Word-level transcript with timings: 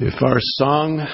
If 0.00 0.20
our 0.24 0.38
song 0.40 1.06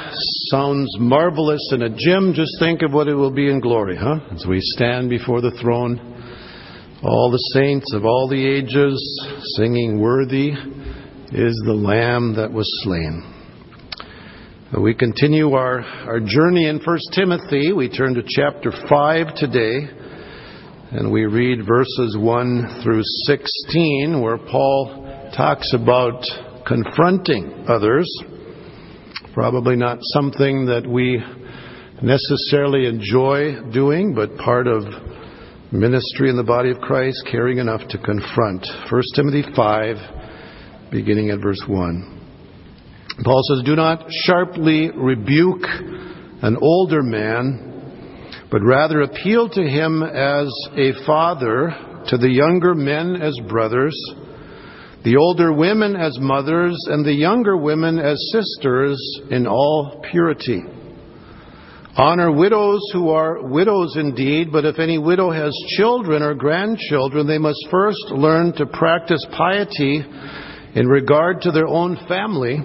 sounds 0.51 0.97
marvelous 0.99 1.71
in 1.71 1.83
a 1.83 1.91
gym, 1.91 2.33
just 2.33 2.53
think 2.59 2.81
of 2.81 2.95
what 2.95 3.09
it 3.09 3.15
will 3.15 3.31
be 3.31 3.51
in 3.51 3.61
glory, 3.61 3.95
huh? 3.95 4.21
As 4.33 4.47
we 4.49 4.59
stand 4.59 5.11
before 5.11 5.43
the 5.43 5.51
throne, 5.61 5.99
all 7.03 7.31
the 7.31 7.51
saints 7.53 7.93
of 7.93 8.07
all 8.07 8.27
the 8.27 8.43
ages 8.43 8.97
singing, 9.59 10.01
Worthy 10.01 10.53
is 11.31 11.63
the 11.67 11.75
Lamb 11.75 12.37
that 12.37 12.51
was 12.51 12.67
slain. 12.83 13.23
We 14.81 14.95
continue 14.95 15.53
our, 15.53 15.81
our 15.83 16.21
journey 16.21 16.67
in 16.67 16.79
1 16.79 16.99
Timothy. 17.13 17.75
We 17.75 17.91
turn 17.91 18.15
to 18.15 18.23
chapter 18.27 18.73
5 18.89 19.35
today, 19.35 19.91
and 20.93 21.13
we 21.13 21.27
read 21.27 21.67
verses 21.67 22.17
1 22.19 22.81
through 22.83 23.03
16, 23.05 24.23
where 24.23 24.39
Paul 24.39 25.31
talks 25.37 25.71
about 25.75 26.25
confronting 26.67 27.67
others. 27.69 28.09
Probably 29.35 29.77
not 29.77 29.99
something 30.01 30.67
that 30.67 30.85
we 30.85 31.23
necessarily 32.03 32.87
enjoy 32.87 33.71
doing, 33.71 34.13
but 34.13 34.37
part 34.37 34.67
of 34.67 34.83
ministry 35.71 36.29
in 36.29 36.37
the 36.37 36.43
body 36.43 36.73
of 36.73 36.79
Christ, 36.79 37.29
caring 37.31 37.59
enough 37.59 37.87
to 37.91 37.99
confront. 37.99 38.67
1 38.91 39.03
Timothy 39.15 39.45
5, 39.55 40.91
beginning 40.91 41.31
at 41.31 41.41
verse 41.41 41.63
1. 41.65 42.21
Paul 43.23 43.41
says, 43.51 43.63
Do 43.65 43.77
not 43.77 44.05
sharply 44.25 44.91
rebuke 44.91 45.63
an 46.43 46.57
older 46.61 47.03
man, 47.03 48.41
but 48.51 48.63
rather 48.63 49.03
appeal 49.03 49.49
to 49.49 49.63
him 49.63 50.03
as 50.03 50.53
a 50.77 50.91
father, 51.07 51.71
to 52.09 52.19
the 52.19 52.31
younger 52.31 52.75
men 52.75 53.15
as 53.23 53.39
brothers 53.49 53.95
the 55.05 55.17
older 55.17 55.53
women 55.53 55.97
as 55.97 56.19
mothers, 56.21 56.77
and 56.89 57.05
the 57.05 57.13
younger 57.13 57.57
women 57.57 57.99
as 57.99 58.19
sisters 58.33 59.01
in 59.31 59.47
all 59.47 60.03
purity. 60.11 60.63
Honor 61.97 62.31
widows 62.31 62.81
who 62.93 63.11
are 63.11 63.43
widows 63.49 63.97
indeed, 63.97 64.53
but 64.53 64.65
if 64.65 64.79
any 64.79 64.99
widow 64.99 65.31
has 65.31 65.53
children 65.77 66.23
or 66.23 66.35
grandchildren, 66.35 67.27
they 67.27 67.39
must 67.39 67.67
first 67.71 68.05
learn 68.11 68.53
to 68.55 68.67
practice 68.67 69.25
piety 69.37 70.05
in 70.75 70.87
regard 70.87 71.41
to 71.43 71.51
their 71.51 71.67
own 71.67 71.97
family 72.07 72.59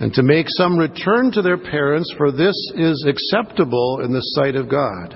and 0.00 0.12
to 0.14 0.22
make 0.22 0.46
some 0.48 0.78
return 0.78 1.30
to 1.32 1.42
their 1.42 1.58
parents, 1.58 2.12
for 2.16 2.32
this 2.32 2.56
is 2.76 3.06
acceptable 3.06 4.00
in 4.02 4.12
the 4.12 4.22
sight 4.34 4.56
of 4.56 4.70
God. 4.70 5.14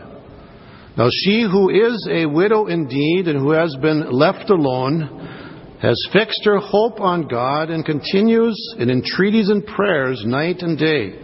Now 0.96 1.08
she 1.10 1.42
who 1.50 1.70
is 1.70 2.06
a 2.10 2.26
widow 2.26 2.66
indeed 2.66 3.26
and 3.26 3.38
who 3.40 3.52
has 3.52 3.74
been 3.80 4.12
left 4.12 4.50
alone, 4.50 5.43
has 5.84 6.02
fixed 6.14 6.46
her 6.46 6.58
hope 6.58 6.98
on 6.98 7.28
God 7.28 7.68
and 7.68 7.84
continues 7.84 8.56
in 8.78 8.88
entreaties 8.88 9.50
and 9.50 9.66
prayers 9.66 10.24
night 10.24 10.62
and 10.62 10.78
day. 10.78 11.18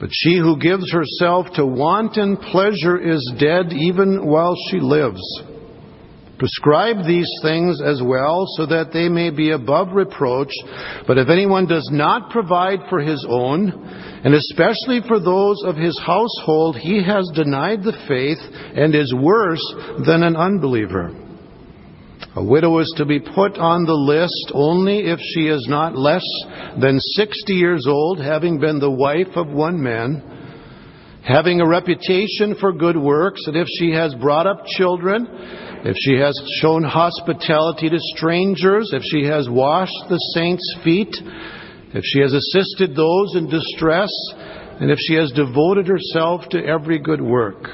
But 0.00 0.08
she 0.10 0.38
who 0.38 0.58
gives 0.58 0.90
herself 0.90 1.48
to 1.56 1.66
wanton 1.66 2.38
pleasure 2.38 2.98
is 2.98 3.32
dead 3.38 3.70
even 3.72 4.26
while 4.26 4.56
she 4.70 4.80
lives. 4.80 5.20
Prescribe 6.38 7.06
these 7.06 7.28
things 7.42 7.82
as 7.82 8.02
well 8.02 8.46
so 8.56 8.64
that 8.64 8.92
they 8.94 9.10
may 9.10 9.28
be 9.28 9.50
above 9.50 9.88
reproach. 9.92 10.52
But 11.06 11.18
if 11.18 11.28
anyone 11.28 11.66
does 11.66 11.88
not 11.92 12.30
provide 12.30 12.80
for 12.88 13.00
his 13.00 13.24
own, 13.28 13.70
and 14.24 14.34
especially 14.34 15.00
for 15.06 15.20
those 15.20 15.62
of 15.64 15.76
his 15.76 15.98
household, 15.98 16.76
he 16.76 17.04
has 17.04 17.30
denied 17.34 17.84
the 17.84 17.96
faith 18.08 18.38
and 18.74 18.94
is 18.94 19.14
worse 19.14 19.62
than 20.06 20.22
an 20.22 20.34
unbeliever. 20.34 21.23
A 22.36 22.42
widow 22.42 22.80
is 22.80 22.92
to 22.96 23.04
be 23.04 23.20
put 23.20 23.58
on 23.58 23.84
the 23.84 23.94
list 23.94 24.50
only 24.54 25.06
if 25.06 25.20
she 25.20 25.46
is 25.46 25.66
not 25.68 25.96
less 25.96 26.24
than 26.80 26.98
60 26.98 27.52
years 27.52 27.86
old, 27.86 28.18
having 28.18 28.58
been 28.58 28.80
the 28.80 28.90
wife 28.90 29.36
of 29.36 29.46
one 29.46 29.80
man, 29.80 30.20
having 31.22 31.60
a 31.60 31.68
reputation 31.68 32.56
for 32.58 32.72
good 32.72 32.96
works, 32.96 33.42
and 33.46 33.56
if 33.56 33.68
she 33.78 33.92
has 33.92 34.16
brought 34.16 34.48
up 34.48 34.66
children, 34.66 35.28
if 35.84 35.94
she 35.96 36.16
has 36.16 36.34
shown 36.60 36.82
hospitality 36.82 37.88
to 37.88 37.98
strangers, 38.16 38.90
if 38.92 39.02
she 39.04 39.24
has 39.26 39.48
washed 39.48 40.08
the 40.08 40.18
saints' 40.34 40.76
feet, 40.82 41.14
if 41.94 42.02
she 42.02 42.18
has 42.18 42.32
assisted 42.32 42.96
those 42.96 43.36
in 43.36 43.48
distress, 43.48 44.10
and 44.80 44.90
if 44.90 44.98
she 44.98 45.14
has 45.14 45.30
devoted 45.30 45.86
herself 45.86 46.48
to 46.48 46.58
every 46.58 46.98
good 46.98 47.20
work. 47.20 47.68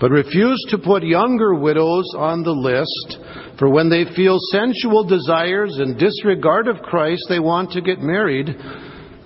But 0.00 0.10
refuse 0.10 0.64
to 0.70 0.78
put 0.78 1.02
younger 1.02 1.54
widows 1.54 2.14
on 2.16 2.44
the 2.44 2.52
list, 2.52 3.18
for 3.58 3.68
when 3.68 3.90
they 3.90 4.04
feel 4.14 4.38
sensual 4.52 5.04
desires 5.04 5.78
and 5.78 5.98
disregard 5.98 6.68
of 6.68 6.80
Christ, 6.82 7.24
they 7.28 7.40
want 7.40 7.72
to 7.72 7.80
get 7.80 7.98
married, 7.98 8.56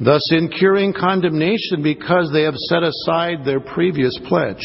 thus 0.00 0.32
incurring 0.32 0.94
condemnation 0.94 1.82
because 1.82 2.30
they 2.32 2.42
have 2.42 2.56
set 2.56 2.82
aside 2.82 3.44
their 3.44 3.60
previous 3.60 4.18
pledge. 4.26 4.64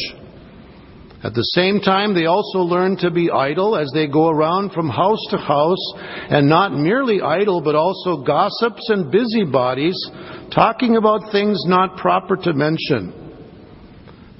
At 1.23 1.33
the 1.33 1.43
same 1.43 1.81
time, 1.81 2.13
they 2.13 2.25
also 2.27 2.59
learn 2.59 2.95
to 2.97 3.11
be 3.11 3.31
idle 3.31 3.75
as 3.75 3.89
they 3.93 4.07
go 4.07 4.29
around 4.29 4.71
from 4.71 4.87
house 4.87 5.25
to 5.31 5.37
house, 5.37 5.93
and 6.29 6.47
not 6.47 6.73
merely 6.73 7.21
idle, 7.21 7.59
but 7.59 7.75
also 7.75 8.23
gossips 8.23 8.87
and 8.89 9.11
busybodies, 9.11 9.97
talking 10.53 10.95
about 10.95 11.31
things 11.31 11.61
not 11.65 11.97
proper 11.97 12.37
to 12.37 12.53
mention. 12.53 13.11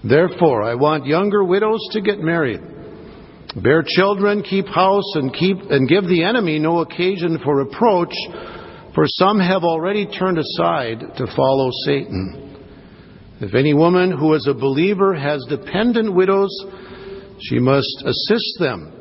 Therefore, 0.03 0.63
I 0.63 0.75
want 0.75 1.05
younger 1.05 1.43
widows 1.43 1.81
to 1.91 2.01
get 2.01 2.19
married, 2.19 2.61
bear 3.61 3.83
children, 3.85 4.43
keep 4.43 4.67
house, 4.67 5.15
and 5.15 5.33
keep 5.33 5.57
and 5.69 5.87
give 5.87 6.07
the 6.07 6.23
enemy 6.23 6.59
no 6.59 6.79
occasion 6.79 7.39
for 7.43 7.57
reproach, 7.57 8.13
for 8.93 9.05
some 9.05 9.39
have 9.39 9.63
already 9.63 10.05
turned 10.05 10.37
aside 10.37 10.99
to 11.17 11.27
follow 11.35 11.69
Satan. 11.85 12.43
If 13.39 13.53
any 13.53 13.73
woman 13.73 14.11
who 14.11 14.33
is 14.33 14.47
a 14.47 14.53
believer 14.53 15.13
has 15.13 15.45
dependent 15.47 16.13
widows, 16.13 16.49
she 17.39 17.59
must 17.59 18.03
assist 18.03 18.57
them, 18.59 18.91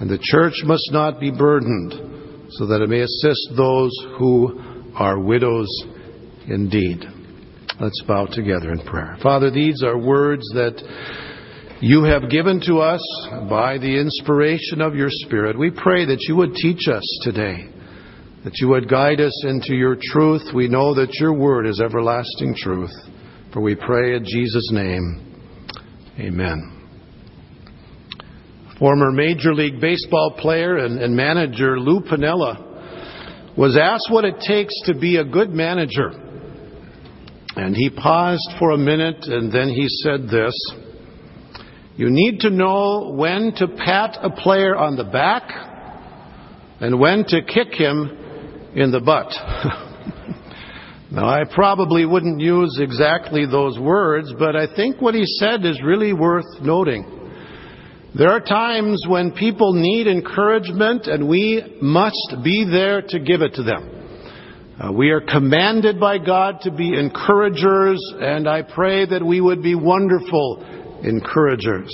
and 0.00 0.10
the 0.10 0.18
church 0.20 0.54
must 0.64 0.92
not 0.92 1.18
be 1.18 1.30
burdened, 1.30 1.92
so 2.50 2.66
that 2.66 2.82
it 2.82 2.88
may 2.90 3.00
assist 3.00 3.56
those 3.56 3.90
who 4.18 4.60
are 4.94 5.18
widows 5.18 5.68
indeed. 6.46 7.02
Let's 7.80 8.02
bow 8.06 8.26
together 8.26 8.70
in 8.70 8.80
prayer. 8.80 9.16
Father, 9.22 9.50
these 9.50 9.82
are 9.82 9.98
words 9.98 10.46
that 10.54 10.76
you 11.84 12.04
have 12.04 12.30
given 12.30 12.62
to 12.62 12.78
us 12.78 13.02
by 13.50 13.76
the 13.76 14.00
inspiration 14.00 14.80
of 14.80 14.94
your 14.94 15.10
Spirit. 15.10 15.58
We 15.58 15.70
pray 15.70 16.06
that 16.06 16.24
you 16.26 16.34
would 16.36 16.54
teach 16.54 16.88
us 16.88 17.02
today, 17.20 17.68
that 18.42 18.56
you 18.56 18.68
would 18.68 18.88
guide 18.88 19.20
us 19.20 19.44
into 19.46 19.74
your 19.74 19.94
truth. 20.00 20.54
We 20.54 20.66
know 20.66 20.94
that 20.94 21.12
your 21.20 21.34
word 21.34 21.66
is 21.66 21.82
everlasting 21.84 22.54
truth. 22.56 22.90
For 23.52 23.60
we 23.60 23.74
pray 23.74 24.16
in 24.16 24.24
Jesus' 24.24 24.70
name. 24.72 25.42
Amen. 26.18 26.88
Former 28.78 29.12
Major 29.12 29.54
League 29.54 29.78
Baseball 29.78 30.36
player 30.38 30.78
and, 30.78 30.98
and 30.98 31.14
manager 31.14 31.78
Lou 31.78 32.00
Piniella 32.00 33.58
was 33.58 33.76
asked 33.76 34.10
what 34.10 34.24
it 34.24 34.40
takes 34.40 34.72
to 34.86 34.94
be 34.98 35.18
a 35.18 35.24
good 35.24 35.50
manager. 35.50 36.08
And 37.56 37.76
he 37.76 37.90
paused 37.90 38.48
for 38.58 38.70
a 38.70 38.78
minute 38.78 39.26
and 39.26 39.52
then 39.52 39.68
he 39.68 39.86
said 39.88 40.28
this 40.30 40.54
You 41.96 42.10
need 42.10 42.40
to 42.40 42.50
know 42.50 43.12
when 43.14 43.52
to 43.58 43.68
pat 43.68 44.18
a 44.20 44.28
player 44.28 44.74
on 44.74 44.96
the 44.96 45.04
back 45.04 45.44
and 46.80 46.98
when 46.98 47.24
to 47.28 47.40
kick 47.40 47.72
him 47.72 48.10
in 48.74 48.90
the 48.90 48.98
butt. 48.98 49.28
now, 51.12 51.28
I 51.28 51.44
probably 51.44 52.04
wouldn't 52.04 52.40
use 52.40 52.80
exactly 52.80 53.46
those 53.46 53.78
words, 53.78 54.32
but 54.36 54.56
I 54.56 54.74
think 54.74 55.00
what 55.00 55.14
he 55.14 55.24
said 55.24 55.64
is 55.64 55.80
really 55.84 56.12
worth 56.12 56.60
noting. 56.60 57.30
There 58.16 58.30
are 58.30 58.40
times 58.40 59.04
when 59.08 59.30
people 59.30 59.72
need 59.74 60.08
encouragement 60.08 61.06
and 61.06 61.28
we 61.28 61.78
must 61.80 62.38
be 62.42 62.68
there 62.68 63.02
to 63.02 63.20
give 63.20 63.40
it 63.40 63.54
to 63.54 63.62
them. 63.62 63.90
Uh, 64.80 64.90
we 64.90 65.10
are 65.10 65.20
commanded 65.20 66.00
by 66.00 66.18
God 66.18 66.60
to 66.62 66.72
be 66.72 66.98
encouragers, 66.98 68.00
and 68.18 68.48
I 68.48 68.62
pray 68.62 69.06
that 69.06 69.24
we 69.24 69.40
would 69.40 69.62
be 69.62 69.76
wonderful 69.76 70.82
encouragers. 71.04 71.90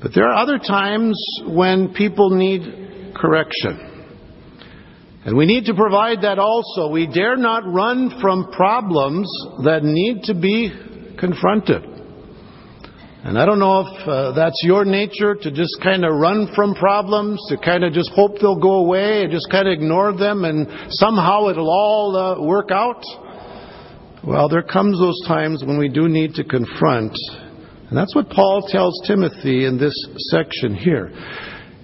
But 0.00 0.12
there 0.14 0.28
are 0.28 0.42
other 0.42 0.58
times 0.58 1.20
when 1.46 1.92
people 1.94 2.30
need 2.30 3.14
correction. 3.14 3.88
And 5.24 5.36
we 5.36 5.44
need 5.44 5.66
to 5.66 5.74
provide 5.74 6.22
that 6.22 6.38
also. 6.38 6.88
We 6.88 7.06
dare 7.06 7.36
not 7.36 7.64
run 7.66 8.18
from 8.22 8.50
problems 8.52 9.30
that 9.64 9.80
need 9.82 10.22
to 10.24 10.34
be 10.34 10.70
confronted. 11.18 11.84
And 13.22 13.38
I 13.38 13.44
don't 13.44 13.58
know 13.58 13.80
if 13.80 14.08
uh, 14.08 14.32
that's 14.32 14.58
your 14.64 14.86
nature 14.86 15.34
to 15.34 15.50
just 15.50 15.76
kind 15.82 16.06
of 16.06 16.14
run 16.14 16.50
from 16.54 16.74
problems, 16.74 17.38
to 17.50 17.58
kind 17.58 17.84
of 17.84 17.92
just 17.92 18.10
hope 18.12 18.38
they'll 18.40 18.58
go 18.58 18.76
away 18.76 19.24
and 19.24 19.30
just 19.30 19.50
kind 19.50 19.68
of 19.68 19.74
ignore 19.74 20.16
them 20.16 20.44
and 20.44 20.66
somehow 20.88 21.48
it'll 21.48 21.68
all 21.68 22.16
uh, 22.16 22.42
work 22.42 22.70
out. 22.70 23.04
Well, 24.22 24.50
there 24.50 24.62
comes 24.62 24.98
those 24.98 25.18
times 25.26 25.64
when 25.64 25.78
we 25.78 25.88
do 25.88 26.06
need 26.06 26.34
to 26.34 26.44
confront. 26.44 27.16
And 27.88 27.96
that's 27.96 28.14
what 28.14 28.28
Paul 28.28 28.68
tells 28.68 29.00
Timothy 29.06 29.64
in 29.64 29.78
this 29.78 29.94
section 30.30 30.74
here. 30.74 31.10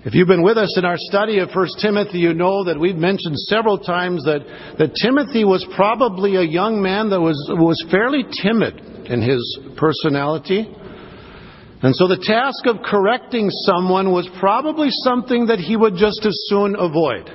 If 0.05 0.15
you've 0.15 0.29
been 0.29 0.43
with 0.43 0.59
us 0.59 0.77
in 0.77 0.85
our 0.85 0.99
study 0.99 1.39
of 1.39 1.49
1 1.55 1.67
Timothy, 1.81 2.19
you 2.19 2.35
know 2.35 2.63
that 2.65 2.79
we've 2.79 2.95
mentioned 2.95 3.37
several 3.39 3.79
times 3.79 4.23
that, 4.25 4.41
that 4.79 4.95
Timothy 5.03 5.45
was 5.45 5.67
probably 5.75 6.37
a 6.37 6.43
young 6.43 6.81
man 6.81 7.09
that 7.11 7.21
was, 7.21 7.35
was 7.55 7.83
fairly 7.91 8.23
timid 8.43 8.79
in 9.09 9.23
his 9.23 9.59
personality. 9.77 10.69
And 11.83 11.97
so 11.97 12.07
the 12.07 12.23
task 12.23 12.67
of 12.67 12.85
correcting 12.85 13.49
someone 13.65 14.13
was 14.13 14.29
probably 14.39 14.89
something 14.91 15.47
that 15.47 15.59
he 15.59 15.77
would 15.77 15.97
just 15.97 16.25
as 16.27 16.39
soon 16.49 16.77
avoid. 16.79 17.31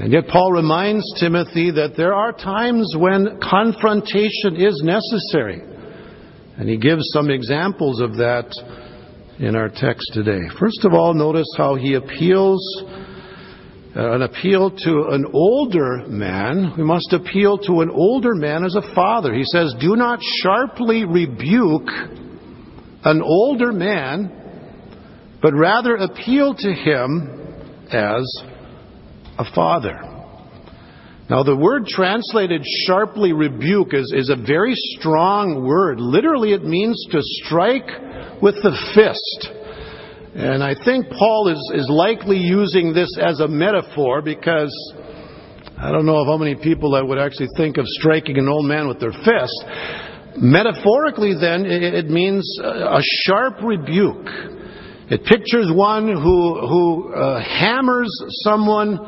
And 0.00 0.14
yet 0.14 0.28
Paul 0.28 0.52
reminds 0.52 1.04
Timothy 1.20 1.70
that 1.72 1.92
there 1.94 2.14
are 2.14 2.32
times 2.32 2.94
when 2.96 3.38
confrontation 3.38 4.56
is 4.56 4.80
necessary. 4.82 5.60
And 6.56 6.66
he 6.66 6.78
gives 6.78 7.02
some 7.12 7.28
examples 7.28 8.00
of 8.00 8.16
that 8.16 8.50
in 9.38 9.54
our 9.54 9.68
text 9.68 10.10
today. 10.14 10.40
First 10.58 10.86
of 10.86 10.94
all, 10.94 11.12
notice 11.12 11.48
how 11.54 11.74
he 11.74 11.94
appeals 11.94 12.62
uh, 13.94 14.12
an 14.12 14.22
appeal 14.22 14.70
to 14.70 15.08
an 15.10 15.26
older 15.34 16.06
man. 16.08 16.72
We 16.78 16.84
must 16.84 17.12
appeal 17.12 17.58
to 17.58 17.82
an 17.82 17.90
older 17.90 18.34
man 18.34 18.64
as 18.64 18.76
a 18.76 18.94
father. 18.94 19.34
He 19.34 19.44
says, 19.44 19.74
Do 19.80 19.96
not 19.96 20.20
sharply 20.42 21.04
rebuke 21.04 21.88
an 23.04 23.20
older 23.20 23.70
man, 23.70 24.32
but 25.42 25.52
rather 25.52 25.96
appeal 25.96 26.54
to 26.54 26.72
him 26.72 27.36
as 27.92 28.44
a 29.40 29.54
father. 29.54 29.98
Now, 31.30 31.44
the 31.44 31.56
word 31.56 31.86
translated 31.86 32.60
sharply 32.86 33.32
rebuke 33.32 33.94
is, 33.94 34.12
is 34.16 34.30
a 34.30 34.36
very 34.36 34.74
strong 34.74 35.64
word. 35.64 36.00
Literally, 36.00 36.52
it 36.52 36.64
means 36.64 37.00
to 37.12 37.20
strike 37.22 37.86
with 38.42 38.56
the 38.56 38.74
fist. 38.94 39.54
And 40.34 40.62
I 40.62 40.74
think 40.84 41.06
Paul 41.08 41.48
is, 41.48 41.80
is 41.80 41.88
likely 41.88 42.36
using 42.36 42.92
this 42.92 43.16
as 43.22 43.38
a 43.38 43.46
metaphor 43.46 44.22
because 44.22 44.74
I 45.78 45.92
don't 45.92 46.04
know 46.04 46.24
how 46.24 46.36
many 46.36 46.56
people 46.56 46.90
that 46.92 47.06
would 47.06 47.18
actually 47.18 47.48
think 47.56 47.78
of 47.78 47.86
striking 47.86 48.36
an 48.36 48.48
old 48.48 48.66
man 48.66 48.88
with 48.88 48.98
their 48.98 49.12
fist. 49.12 49.64
Metaphorically, 50.36 51.34
then, 51.40 51.64
it, 51.64 51.94
it 51.94 52.10
means 52.10 52.42
a 52.60 53.00
sharp 53.24 53.62
rebuke. 53.62 54.26
It 55.10 55.24
pictures 55.24 55.70
one 55.72 56.08
who, 56.08 56.66
who 56.66 57.14
uh, 57.14 57.40
hammers 57.40 58.10
someone 58.44 58.98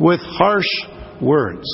with 0.00 0.20
harsh 0.20 0.70
words. 1.20 1.66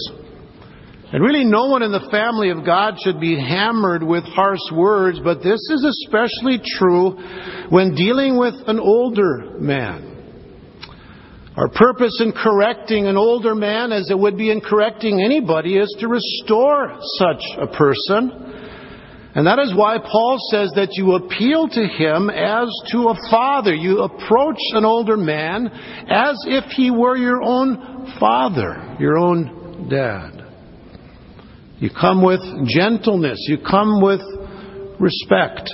And 1.12 1.22
really, 1.22 1.44
no 1.44 1.66
one 1.66 1.82
in 1.82 1.92
the 1.92 2.08
family 2.10 2.50
of 2.50 2.66
God 2.66 2.94
should 3.04 3.20
be 3.20 3.38
hammered 3.38 4.02
with 4.02 4.24
harsh 4.24 4.72
words, 4.72 5.20
but 5.22 5.44
this 5.44 5.60
is 5.70 5.84
especially 5.84 6.60
true 6.76 7.12
when 7.70 7.94
dealing 7.94 8.36
with 8.36 8.54
an 8.66 8.80
older 8.80 9.54
man. 9.60 10.10
Our 11.56 11.68
purpose 11.68 12.20
in 12.20 12.32
correcting 12.32 13.06
an 13.06 13.16
older 13.16 13.54
man, 13.54 13.92
as 13.92 14.10
it 14.10 14.18
would 14.18 14.36
be 14.36 14.50
in 14.50 14.60
correcting 14.60 15.22
anybody, 15.22 15.76
is 15.76 15.94
to 16.00 16.08
restore 16.08 16.98
such 17.18 17.44
a 17.60 17.68
person. 17.68 18.54
And 19.36 19.46
that 19.46 19.60
is 19.60 19.72
why 19.74 19.98
Paul 19.98 20.38
says 20.50 20.72
that 20.74 20.94
you 20.94 21.14
appeal 21.14 21.68
to 21.68 21.86
him 21.86 22.28
as 22.28 22.68
to 22.90 23.08
a 23.08 23.30
father. 23.30 23.74
You 23.74 24.02
approach 24.02 24.58
an 24.72 24.84
older 24.84 25.16
man 25.16 25.68
as 26.08 26.36
if 26.46 26.64
he 26.72 26.90
were 26.90 27.16
your 27.16 27.40
own 27.42 27.93
father, 28.18 28.96
your 28.98 29.18
own 29.18 29.88
dad. 29.88 30.44
You 31.78 31.90
come 31.90 32.22
with 32.22 32.40
gentleness. 32.66 33.38
You 33.48 33.58
come 33.58 34.00
with 34.00 34.20
respect. 34.98 35.70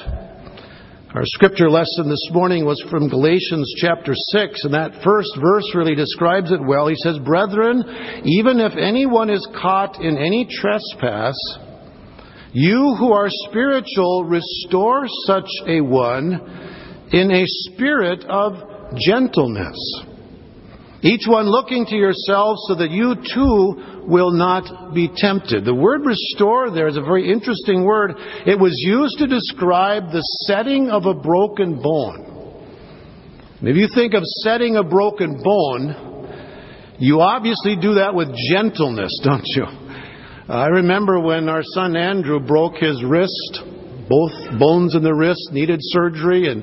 Our 1.15 1.25
scripture 1.25 1.69
lesson 1.69 2.09
this 2.09 2.29
morning 2.33 2.65
was 2.65 2.81
from 2.89 3.09
Galatians 3.09 3.75
chapter 3.79 4.13
6, 4.15 4.65
and 4.65 4.75
that 4.75 5.03
first 5.03 5.31
verse 5.43 5.73
really 5.75 5.95
describes 5.97 6.53
it 6.53 6.61
well. 6.65 6.87
He 6.87 6.95
says, 6.95 7.19
Brethren, 7.19 7.83
even 8.25 8.61
if 8.61 8.73
anyone 8.77 9.29
is 9.29 9.47
caught 9.61 10.01
in 10.01 10.17
any 10.17 10.47
trespass, 10.49 11.35
you 12.53 12.95
who 12.99 13.13
are 13.13 13.29
spiritual, 13.29 14.25
restore 14.25 15.07
such 15.27 15.49
a 15.67 15.81
one 15.81 17.09
in 17.13 17.31
a 17.31 17.45
spirit 17.47 18.25
of 18.29 18.55
gentleness. 18.97 19.77
Each 21.03 21.25
one 21.27 21.47
looking 21.47 21.87
to 21.87 21.97
yourselves 21.97 22.61
so 22.69 22.75
that 22.75 22.91
you 22.91 23.15
too 23.15 24.05
will 24.07 24.33
not 24.33 24.93
be 24.95 25.09
tempted. 25.15 25.65
The 25.65 25.75
word 25.75 26.05
restore 26.05 26.71
there 26.71 26.89
is 26.89 26.99
a 26.99 27.03
very 27.03 27.33
interesting 27.33 27.85
word. 27.85 28.13
It 28.47 28.59
was 28.59 28.75
used 28.77 29.19
to 29.19 29.27
describe 29.27 30.13
the 30.13 30.21
setting 30.47 30.91
of 30.91 31.07
a 31.07 31.15
broken 31.15 31.81
bone. 31.81 32.27
If 33.63 33.77
you 33.77 33.89
think 33.95 34.15
of 34.15 34.23
setting 34.43 34.77
a 34.77 34.85
broken 34.85 35.43
bone, 35.43 36.97
you 36.99 37.21
obviously 37.21 37.77
do 37.77 37.95
that 37.95 38.15
with 38.15 38.29
gentleness, 38.51 39.21
don't 39.25 39.47
you? 39.47 39.65
I 40.49 40.67
remember 40.67 41.19
when 41.21 41.49
our 41.49 41.63
son 41.63 41.97
Andrew 41.97 42.41
broke 42.41 42.77
his 42.77 43.03
wrist, 43.05 43.63
both 44.09 44.33
bones 44.59 44.95
in 44.95 45.03
the 45.03 45.15
wrist 45.15 45.49
needed 45.53 45.79
surgery, 45.81 46.51
and 46.51 46.63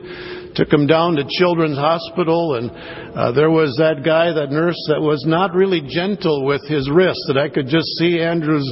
took 0.58 0.74
him 0.74 0.88
down 0.88 1.16
to 1.16 1.24
Children's 1.38 1.78
Hospital, 1.78 2.56
and 2.56 2.72
uh, 3.16 3.32
there 3.32 3.52
was 3.52 3.78
that 3.78 4.02
guy, 4.04 4.34
that 4.34 4.50
nurse, 4.50 4.76
that 4.90 5.00
was 5.00 5.24
not 5.26 5.54
really 5.54 5.82
gentle 5.88 6.44
with 6.44 6.66
his 6.68 6.90
wrist. 6.90 7.22
That 7.30 7.38
I 7.38 7.48
could 7.48 7.68
just 7.68 7.86
see 8.02 8.20
Andrew's. 8.20 8.66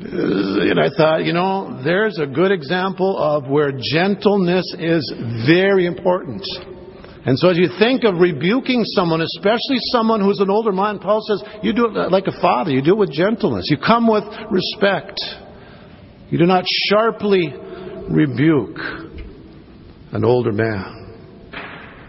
And 0.00 0.80
I 0.80 0.88
thought, 0.96 1.24
you 1.24 1.34
know, 1.34 1.82
there's 1.84 2.18
a 2.18 2.26
good 2.26 2.50
example 2.50 3.18
of 3.18 3.46
where 3.46 3.72
gentleness 3.72 4.64
is 4.78 5.04
very 5.46 5.84
important. 5.84 6.42
And 7.26 7.38
so, 7.38 7.50
as 7.50 7.58
you 7.58 7.68
think 7.78 8.04
of 8.04 8.16
rebuking 8.18 8.84
someone, 8.84 9.20
especially 9.20 9.78
someone 9.92 10.20
who's 10.20 10.40
an 10.40 10.48
older 10.48 10.72
man, 10.72 10.98
Paul 10.98 11.20
says, 11.26 11.42
you 11.62 11.74
do 11.74 11.86
it 11.86 12.10
like 12.10 12.26
a 12.26 12.40
father. 12.40 12.70
You 12.70 12.80
do 12.80 12.92
it 12.92 12.98
with 12.98 13.12
gentleness. 13.12 13.68
You 13.68 13.76
come 13.76 14.08
with 14.08 14.24
respect. 14.50 15.20
You 16.30 16.38
do 16.38 16.46
not 16.46 16.64
sharply 16.88 17.52
rebuke 18.08 19.05
an 20.12 20.24
older 20.24 20.52
man. 20.52 21.06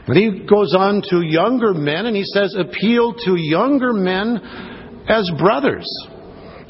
And 0.08 0.18
he 0.18 0.46
goes 0.46 0.74
on 0.74 1.02
to 1.10 1.22
younger 1.22 1.74
men 1.74 2.06
and 2.06 2.16
he 2.16 2.24
says, 2.24 2.56
appeal 2.58 3.14
to 3.26 3.36
younger 3.36 3.92
men 3.92 4.38
as 5.10 5.30
brothers. 5.38 5.88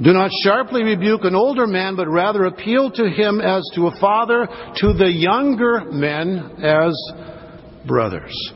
Do 0.02 0.14
not 0.14 0.32
sharply 0.44 0.84
rebuke 0.84 1.24
an 1.24 1.36
older 1.36 1.66
man, 1.66 1.96
but 1.96 2.08
rather 2.08 2.46
appeal 2.46 2.92
to 2.92 3.10
him 3.10 3.42
as 3.42 3.68
to 3.76 3.88
a 3.88 4.00
father, 4.00 4.48
to 4.78 4.94
the 4.94 5.12
younger 5.12 5.86
men 5.92 6.64
as 6.64 6.96
brothers. 7.88 8.54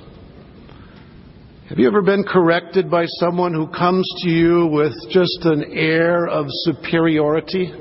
Have 1.70 1.80
you 1.80 1.88
ever 1.88 2.02
been 2.02 2.24
corrected 2.24 2.92
by 2.92 3.06
someone 3.06 3.54
who 3.54 3.68
comes 3.68 4.08
to 4.24 4.30
you 4.30 4.68
with 4.68 4.94
just 5.10 5.40
an 5.46 5.64
air 5.72 6.28
of 6.28 6.46
superiority? 6.50 7.72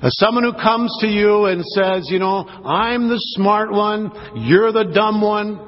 As 0.00 0.16
someone 0.18 0.44
who 0.44 0.52
comes 0.52 0.96
to 1.00 1.08
you 1.08 1.46
and 1.46 1.64
says, 1.64 2.08
you 2.08 2.20
know, 2.20 2.46
I'm 2.46 3.08
the 3.08 3.18
smart 3.18 3.72
one, 3.72 4.12
you're 4.46 4.70
the 4.70 4.84
dumb 4.84 5.20
one, 5.20 5.58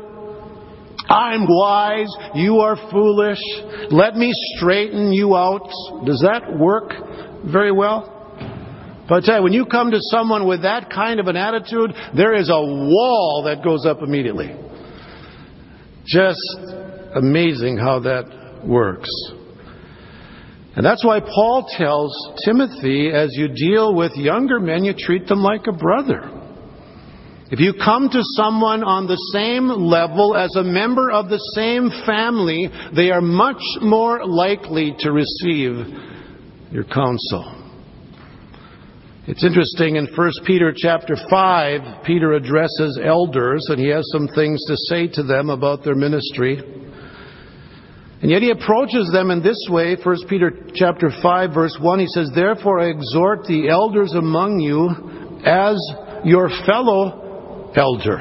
I'm 1.08 1.46
wise, 1.48 2.08
you 2.34 2.58
are 2.58 2.76
foolish, 2.92 3.40
let 3.90 4.14
me 4.14 4.30
straighten 4.56 5.12
you 5.12 5.34
out. 5.36 5.68
Does 6.06 6.20
that 6.20 6.56
work 6.58 6.92
very 7.50 7.72
well? 7.72 8.16
But 9.08 9.24
I 9.24 9.26
tell 9.26 9.36
you, 9.38 9.42
when 9.42 9.52
you 9.52 9.66
come 9.66 9.90
to 9.90 9.98
someone 10.00 10.46
with 10.46 10.62
that 10.62 10.88
kind 10.88 11.18
of 11.18 11.26
an 11.26 11.36
attitude, 11.36 11.90
there 12.14 12.32
is 12.32 12.48
a 12.48 12.60
wall 12.60 13.42
that 13.46 13.64
goes 13.64 13.84
up 13.84 14.02
immediately. 14.02 14.54
Just 16.06 16.38
amazing 17.16 17.76
how 17.76 17.98
that 18.00 18.62
works. 18.64 19.10
And 20.76 20.86
that's 20.86 21.04
why 21.04 21.20
Paul 21.20 21.66
tells 21.76 22.14
Timothy, 22.44 23.10
as 23.10 23.30
you 23.32 23.48
deal 23.48 23.94
with 23.94 24.12
younger 24.14 24.60
men, 24.60 24.84
you 24.84 24.94
treat 24.96 25.26
them 25.26 25.42
like 25.42 25.66
a 25.66 25.72
brother. 25.72 26.30
If 27.50 27.58
you 27.58 27.74
come 27.74 28.08
to 28.08 28.20
someone 28.36 28.84
on 28.84 29.08
the 29.08 29.18
same 29.32 29.68
level 29.68 30.36
as 30.36 30.54
a 30.54 30.62
member 30.62 31.10
of 31.10 31.28
the 31.28 31.40
same 31.56 31.90
family, 32.06 32.70
they 32.94 33.10
are 33.10 33.20
much 33.20 33.60
more 33.82 34.24
likely 34.24 34.94
to 35.00 35.10
receive 35.10 35.72
your 36.70 36.84
counsel. 36.84 37.56
It's 39.26 39.44
interesting 39.44 39.96
in 39.96 40.06
1 40.06 40.30
Peter 40.46 40.72
chapter 40.74 41.16
5, 41.28 42.04
Peter 42.04 42.32
addresses 42.32 42.98
elders 43.02 43.66
and 43.68 43.80
he 43.80 43.88
has 43.88 44.08
some 44.12 44.28
things 44.28 44.64
to 44.66 44.76
say 44.86 45.08
to 45.08 45.24
them 45.24 45.50
about 45.50 45.82
their 45.84 45.96
ministry. 45.96 46.79
And 48.22 48.30
yet 48.30 48.42
he 48.42 48.50
approaches 48.50 49.10
them 49.12 49.30
in 49.30 49.42
this 49.42 49.66
way, 49.70 49.96
1 49.96 50.16
Peter 50.28 50.52
chapter 50.74 51.10
5 51.22 51.54
verse 51.54 51.76
1, 51.80 51.98
he 52.00 52.06
says, 52.06 52.30
Therefore 52.34 52.80
I 52.80 52.90
exhort 52.90 53.44
the 53.44 53.70
elders 53.70 54.12
among 54.12 54.60
you 54.60 54.90
as 55.44 55.80
your 56.22 56.50
fellow 56.66 57.72
elder. 57.74 58.18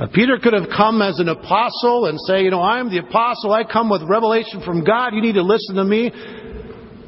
Now, 0.00 0.06
Peter 0.12 0.38
could 0.42 0.54
have 0.54 0.70
come 0.74 1.02
as 1.02 1.18
an 1.18 1.28
apostle 1.28 2.06
and 2.06 2.18
say, 2.26 2.42
you 2.42 2.50
know, 2.50 2.62
I'm 2.62 2.88
the 2.88 2.98
apostle, 2.98 3.52
I 3.52 3.64
come 3.64 3.90
with 3.90 4.02
revelation 4.08 4.62
from 4.64 4.82
God, 4.82 5.12
you 5.12 5.20
need 5.20 5.34
to 5.34 5.42
listen 5.42 5.76
to 5.76 5.84
me. 5.84 6.10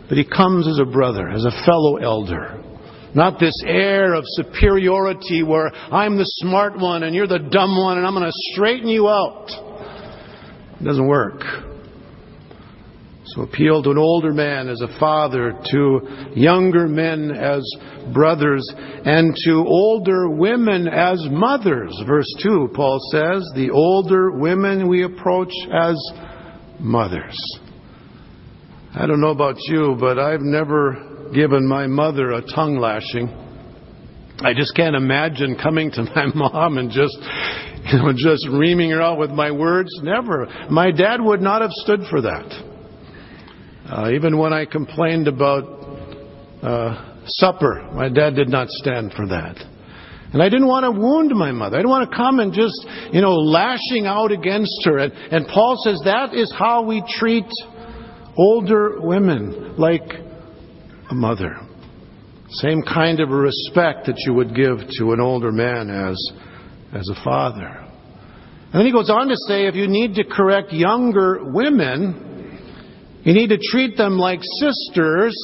But 0.07 0.19
he 0.19 0.25
comes 0.25 0.69
as 0.69 0.79
a 0.79 0.85
brother, 0.85 1.31
as 1.31 1.47
a 1.47 1.65
fellow 1.65 1.97
elder. 1.97 2.63
Not 3.15 3.41
this 3.41 3.55
air 3.65 4.13
of 4.13 4.25
superiority 4.27 5.43
where 5.43 5.73
I'm 5.75 6.19
the 6.19 6.27
smart 6.27 6.79
one 6.79 7.05
and 7.05 7.15
you're 7.15 7.27
the 7.27 7.39
dumb 7.39 7.79
one 7.79 7.97
and 7.97 8.07
I'm 8.07 8.13
going 8.13 8.27
to 8.27 8.53
straighten 8.53 8.89
you 8.89 9.09
out. 9.09 9.47
It 10.79 10.85
doesn't 10.85 11.07
work. 11.07 11.41
So 13.27 13.43
appeal 13.43 13.83
to 13.83 13.91
an 13.91 13.99
older 13.99 14.33
man 14.33 14.69
as 14.69 14.83
a 14.83 14.99
father, 14.99 15.59
to 15.71 16.01
younger 16.35 16.87
men 16.87 17.31
as 17.31 17.63
brothers, 18.13 18.71
and 18.77 19.35
to 19.47 19.65
older 19.67 20.29
women 20.29 20.87
as 20.87 21.27
mothers. 21.31 21.99
Verse 22.07 22.31
2, 22.43 22.69
Paul 22.75 22.99
says, 23.11 23.51
the 23.55 23.71
older 23.73 24.31
women 24.31 24.89
we 24.89 25.05
approach 25.05 25.53
as 25.73 25.97
mothers. 26.79 27.39
I 28.95 29.07
don't 29.07 29.23
know 29.23 29.31
about 29.31 29.57
you, 29.59 29.97
but 29.99 30.19
I've 30.19 30.43
never 30.43 31.31
given 31.33 31.67
my 31.67 31.87
mother 31.87 32.33
a 32.33 32.43
tongue 32.43 32.77
lashing. 32.77 33.29
I 34.41 34.53
just 34.53 34.75
can't 34.77 34.95
imagine 34.95 35.57
coming 35.57 35.91
to 35.93 36.03
my 36.03 36.27
mom 36.35 36.77
and 36.77 36.91
just, 36.91 37.17
you 37.91 37.99
know, 37.99 38.13
just 38.15 38.47
reaming 38.51 38.91
her 38.91 39.01
out 39.01 39.19
with 39.19 39.31
my 39.31 39.51
words. 39.51 39.89
Never. 40.03 40.47
My 40.71 40.91
dad 40.91 41.23
would 41.23 41.41
not 41.41 41.63
have 41.63 41.71
stood 41.73 42.01
for 42.11 42.21
that. 42.21 42.74
Uh, 43.95 44.11
even 44.11 44.37
when 44.37 44.53
I 44.53 44.65
complained 44.65 45.29
about 45.29 45.63
uh, 46.65 47.15
supper, 47.27 47.89
my 47.93 48.09
dad 48.09 48.35
did 48.35 48.49
not 48.49 48.69
stand 48.69 49.13
for 49.13 49.29
that. 49.29 49.57
And 50.33 50.43
I 50.43 50.49
didn't 50.49 50.67
want 50.67 50.83
to 50.83 50.91
wound 50.91 51.31
my 51.31 51.53
mother. 51.53 51.77
I 51.77 51.79
didn't 51.79 51.91
want 51.91 52.11
to 52.11 52.17
come 52.17 52.41
and 52.41 52.53
just, 52.53 52.75
you 53.13 53.21
know, 53.21 53.37
lashing 53.37 54.07
out 54.07 54.33
against 54.33 54.85
her. 54.85 54.99
And, 54.99 55.13
and 55.13 55.47
Paul 55.47 55.81
says 55.85 56.01
that 56.07 56.35
is 56.35 56.53
how 56.59 56.83
we 56.83 57.05
treat 57.09 57.47
older 58.37 58.99
women, 58.99 59.77
like 59.77 60.03
a 61.09 61.15
mother. 61.15 61.55
Same 62.49 62.83
kind 62.83 63.21
of 63.21 63.29
respect 63.29 64.07
that 64.07 64.17
you 64.27 64.35
would 64.35 64.57
give 64.57 64.79
to 64.99 65.13
an 65.13 65.21
older 65.21 65.53
man 65.53 65.89
as, 65.89 66.33
as 66.93 67.09
a 67.09 67.23
father. 67.23 67.69
And 68.73 68.81
then 68.81 68.87
he 68.87 68.91
goes 68.91 69.09
on 69.09 69.29
to 69.29 69.37
say 69.47 69.69
if 69.69 69.77
you 69.77 69.87
need 69.87 70.17
to 70.17 70.25
correct 70.25 70.73
younger 70.73 71.45
women, 71.45 72.34
you 73.25 73.33
need 73.33 73.49
to 73.49 73.59
treat 73.59 73.97
them 73.97 74.19
like 74.19 74.41
sisters 74.43 75.35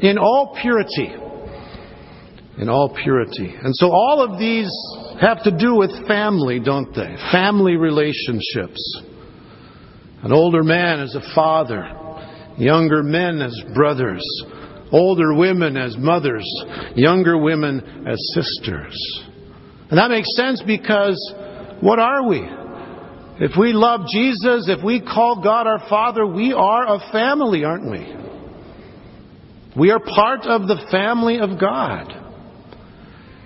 in 0.00 0.18
all 0.18 0.56
purity. 0.60 1.12
In 2.58 2.68
all 2.68 2.96
purity. 3.02 3.54
And 3.60 3.74
so 3.74 3.90
all 3.90 4.22
of 4.22 4.38
these 4.38 4.70
have 5.20 5.42
to 5.44 5.56
do 5.56 5.74
with 5.74 6.06
family, 6.06 6.60
don't 6.60 6.94
they? 6.94 7.16
Family 7.32 7.76
relationships. 7.76 9.02
An 10.22 10.32
older 10.32 10.62
man 10.62 11.00
as 11.00 11.14
a 11.14 11.34
father, 11.34 11.86
younger 12.56 13.02
men 13.02 13.40
as 13.40 13.60
brothers, 13.74 14.24
older 14.90 15.34
women 15.34 15.76
as 15.76 15.96
mothers, 15.96 16.46
younger 16.94 17.38
women 17.38 18.06
as 18.06 18.18
sisters. 18.34 19.24
And 19.90 19.98
that 19.98 20.10
makes 20.10 20.34
sense 20.36 20.62
because 20.66 21.34
what 21.80 21.98
are 21.98 22.28
we? 22.28 22.40
If 23.40 23.52
we 23.56 23.72
love 23.72 24.00
Jesus, 24.12 24.68
if 24.68 24.82
we 24.84 25.00
call 25.00 25.40
God 25.42 25.66
our 25.66 25.88
Father, 25.88 26.26
we 26.26 26.52
are 26.52 26.96
a 26.96 27.12
family, 27.12 27.64
aren't 27.64 27.90
we? 27.90 28.16
We 29.76 29.90
are 29.90 30.00
part 30.00 30.40
of 30.42 30.66
the 30.66 30.84
family 30.90 31.38
of 31.38 31.60
God. 31.60 32.12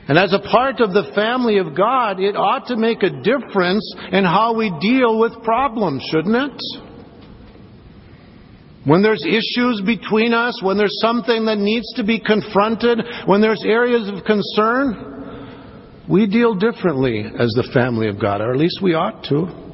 And 0.08 0.18
as 0.18 0.32
a 0.32 0.38
part 0.40 0.80
of 0.80 0.92
the 0.92 1.12
family 1.14 1.58
of 1.58 1.76
God, 1.76 2.20
it 2.20 2.36
ought 2.36 2.68
to 2.68 2.76
make 2.76 3.02
a 3.02 3.22
difference 3.22 3.94
in 4.10 4.24
how 4.24 4.54
we 4.56 4.72
deal 4.80 5.18
with 5.18 5.42
problems, 5.42 6.02
shouldn't 6.10 6.36
it? 6.36 6.62
When 8.84 9.02
there's 9.02 9.24
issues 9.24 9.82
between 9.84 10.32
us, 10.32 10.60
when 10.62 10.76
there's 10.76 10.98
something 11.00 11.44
that 11.46 11.58
needs 11.58 11.92
to 11.96 12.04
be 12.04 12.18
confronted, 12.18 12.98
when 13.26 13.40
there's 13.40 13.62
areas 13.64 14.08
of 14.08 14.24
concern, 14.24 16.02
we 16.08 16.26
deal 16.26 16.54
differently 16.54 17.20
as 17.20 17.50
the 17.50 17.70
family 17.72 18.08
of 18.08 18.18
God, 18.18 18.40
or 18.40 18.52
at 18.52 18.58
least 18.58 18.80
we 18.82 18.94
ought 18.94 19.22
to. 19.24 19.71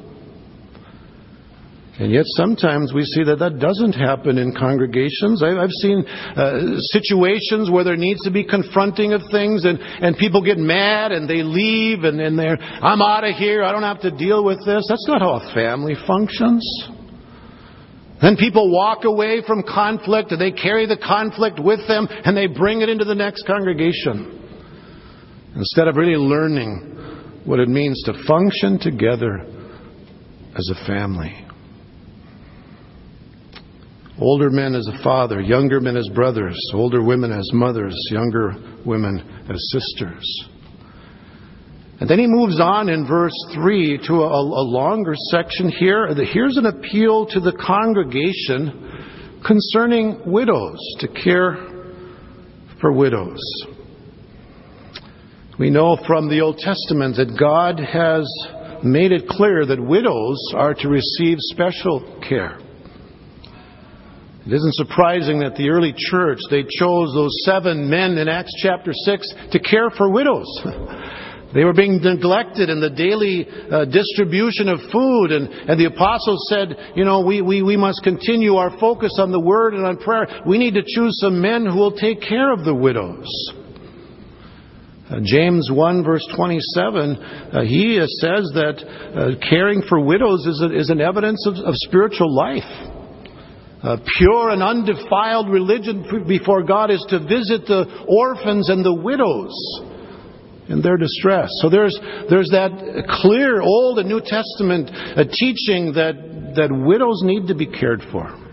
And 1.98 2.12
yet 2.12 2.24
sometimes 2.36 2.92
we 2.94 3.02
see 3.02 3.24
that 3.24 3.40
that 3.40 3.58
doesn't 3.58 3.94
happen 3.94 4.38
in 4.38 4.54
congregations. 4.54 5.42
I've 5.42 5.74
seen 5.82 6.06
uh, 6.06 6.78
situations 6.94 7.72
where 7.72 7.82
there 7.82 7.96
needs 7.96 8.22
to 8.22 8.30
be 8.30 8.44
confronting 8.44 9.12
of 9.14 9.22
things 9.32 9.64
and, 9.64 9.80
and 9.80 10.16
people 10.16 10.40
get 10.44 10.58
mad 10.58 11.10
and 11.10 11.28
they 11.28 11.42
leave 11.42 12.04
and, 12.04 12.20
and 12.20 12.38
they're, 12.38 12.56
I'm 12.56 13.02
out 13.02 13.24
of 13.24 13.34
here, 13.34 13.64
I 13.64 13.72
don't 13.72 13.82
have 13.82 14.00
to 14.02 14.12
deal 14.12 14.44
with 14.44 14.58
this. 14.64 14.86
That's 14.88 15.08
not 15.08 15.20
how 15.22 15.40
a 15.42 15.52
family 15.52 15.96
functions. 16.06 16.62
Then 18.22 18.36
people 18.36 18.72
walk 18.72 19.02
away 19.02 19.42
from 19.44 19.64
conflict 19.64 20.30
and 20.30 20.40
they 20.40 20.52
carry 20.52 20.86
the 20.86 20.98
conflict 20.98 21.58
with 21.58 21.80
them 21.88 22.06
and 22.08 22.36
they 22.36 22.46
bring 22.46 22.80
it 22.80 22.88
into 22.88 23.04
the 23.04 23.14
next 23.14 23.44
congregation. 23.44 24.38
Instead 25.56 25.88
of 25.88 25.96
really 25.96 26.16
learning 26.16 27.42
what 27.44 27.58
it 27.58 27.68
means 27.68 28.00
to 28.04 28.12
function 28.24 28.78
together 28.78 29.40
as 30.56 30.70
a 30.70 30.86
family. 30.86 31.47
Older 34.20 34.50
men 34.50 34.74
as 34.74 34.88
a 34.88 35.02
father, 35.02 35.40
younger 35.40 35.80
men 35.80 35.96
as 35.96 36.08
brothers, 36.08 36.58
older 36.74 37.02
women 37.02 37.30
as 37.32 37.48
mothers, 37.52 37.94
younger 38.10 38.54
women 38.84 39.20
as 39.48 39.70
sisters. 39.70 40.48
And 42.00 42.08
then 42.08 42.18
he 42.18 42.26
moves 42.26 42.60
on 42.60 42.88
in 42.88 43.06
verse 43.06 43.34
3 43.54 43.98
to 44.06 44.14
a, 44.14 44.40
a 44.40 44.64
longer 44.64 45.14
section 45.30 45.68
here. 45.68 46.12
Here's 46.14 46.56
an 46.56 46.66
appeal 46.66 47.26
to 47.26 47.40
the 47.40 47.52
congregation 47.52 49.40
concerning 49.44 50.20
widows, 50.26 50.78
to 51.00 51.08
care 51.08 51.56
for 52.80 52.92
widows. 52.92 53.40
We 55.58 55.70
know 55.70 55.96
from 56.06 56.28
the 56.28 56.40
Old 56.40 56.58
Testament 56.58 57.16
that 57.16 57.36
God 57.38 57.80
has 57.80 58.26
made 58.84 59.10
it 59.10 59.28
clear 59.28 59.66
that 59.66 59.80
widows 59.80 60.52
are 60.54 60.74
to 60.74 60.88
receive 60.88 61.38
special 61.40 62.20
care. 62.28 62.58
It 64.46 64.52
isn't 64.52 64.74
surprising 64.74 65.40
that 65.40 65.56
the 65.56 65.68
early 65.68 65.94
church, 65.96 66.38
they 66.50 66.62
chose 66.62 67.12
those 67.12 67.34
seven 67.44 67.90
men 67.90 68.16
in 68.16 68.28
Acts 68.28 68.52
chapter 68.62 68.92
6 68.92 69.34
to 69.52 69.58
care 69.58 69.90
for 69.90 70.10
widows. 70.10 70.48
They 71.54 71.64
were 71.64 71.72
being 71.72 72.00
neglected 72.02 72.68
in 72.68 72.80
the 72.80 72.90
daily 72.90 73.48
uh, 73.48 73.86
distribution 73.86 74.68
of 74.68 74.80
food. 74.92 75.32
And, 75.32 75.48
and 75.48 75.80
the 75.80 75.86
apostles 75.86 76.46
said, 76.50 76.92
you 76.94 77.04
know, 77.04 77.20
we, 77.20 77.40
we, 77.40 77.62
we 77.62 77.76
must 77.76 78.02
continue 78.02 78.56
our 78.56 78.78
focus 78.78 79.16
on 79.18 79.32
the 79.32 79.40
word 79.40 79.72
and 79.72 79.86
on 79.86 79.96
prayer. 79.96 80.42
We 80.46 80.58
need 80.58 80.74
to 80.74 80.82
choose 80.86 81.18
some 81.20 81.40
men 81.40 81.64
who 81.64 81.78
will 81.78 81.96
take 81.96 82.20
care 82.20 82.52
of 82.52 82.64
the 82.64 82.74
widows. 82.74 83.26
Uh, 85.08 85.20
James 85.24 85.70
1 85.72 86.04
verse 86.04 86.26
27, 86.36 87.16
uh, 87.16 87.62
he 87.62 87.96
says 88.20 88.52
that 88.52 88.84
uh, 88.84 89.48
caring 89.48 89.80
for 89.88 90.00
widows 90.00 90.44
is, 90.44 90.60
a, 90.60 90.76
is 90.76 90.90
an 90.90 91.00
evidence 91.00 91.46
of, 91.46 91.54
of 91.54 91.72
spiritual 91.76 92.30
life. 92.34 92.97
Uh, 93.82 93.96
pure 94.18 94.50
and 94.50 94.62
undefiled 94.62 95.48
religion 95.48 96.24
before 96.26 96.64
God 96.64 96.90
is 96.90 97.04
to 97.10 97.20
visit 97.20 97.64
the 97.66 98.04
orphans 98.08 98.68
and 98.70 98.84
the 98.84 98.92
widows 98.92 99.54
in 100.68 100.82
their 100.82 100.96
distress. 100.96 101.48
So 101.62 101.70
there's, 101.70 101.96
there's 102.28 102.48
that 102.50 102.70
clear 103.22 103.60
Old 103.60 104.00
and 104.00 104.08
New 104.08 104.20
Testament 104.20 104.90
uh, 104.90 105.24
teaching 105.30 105.92
that, 105.94 106.54
that 106.56 106.70
widows 106.72 107.22
need 107.22 107.46
to 107.48 107.54
be 107.54 107.66
cared 107.66 108.02
for. 108.10 108.47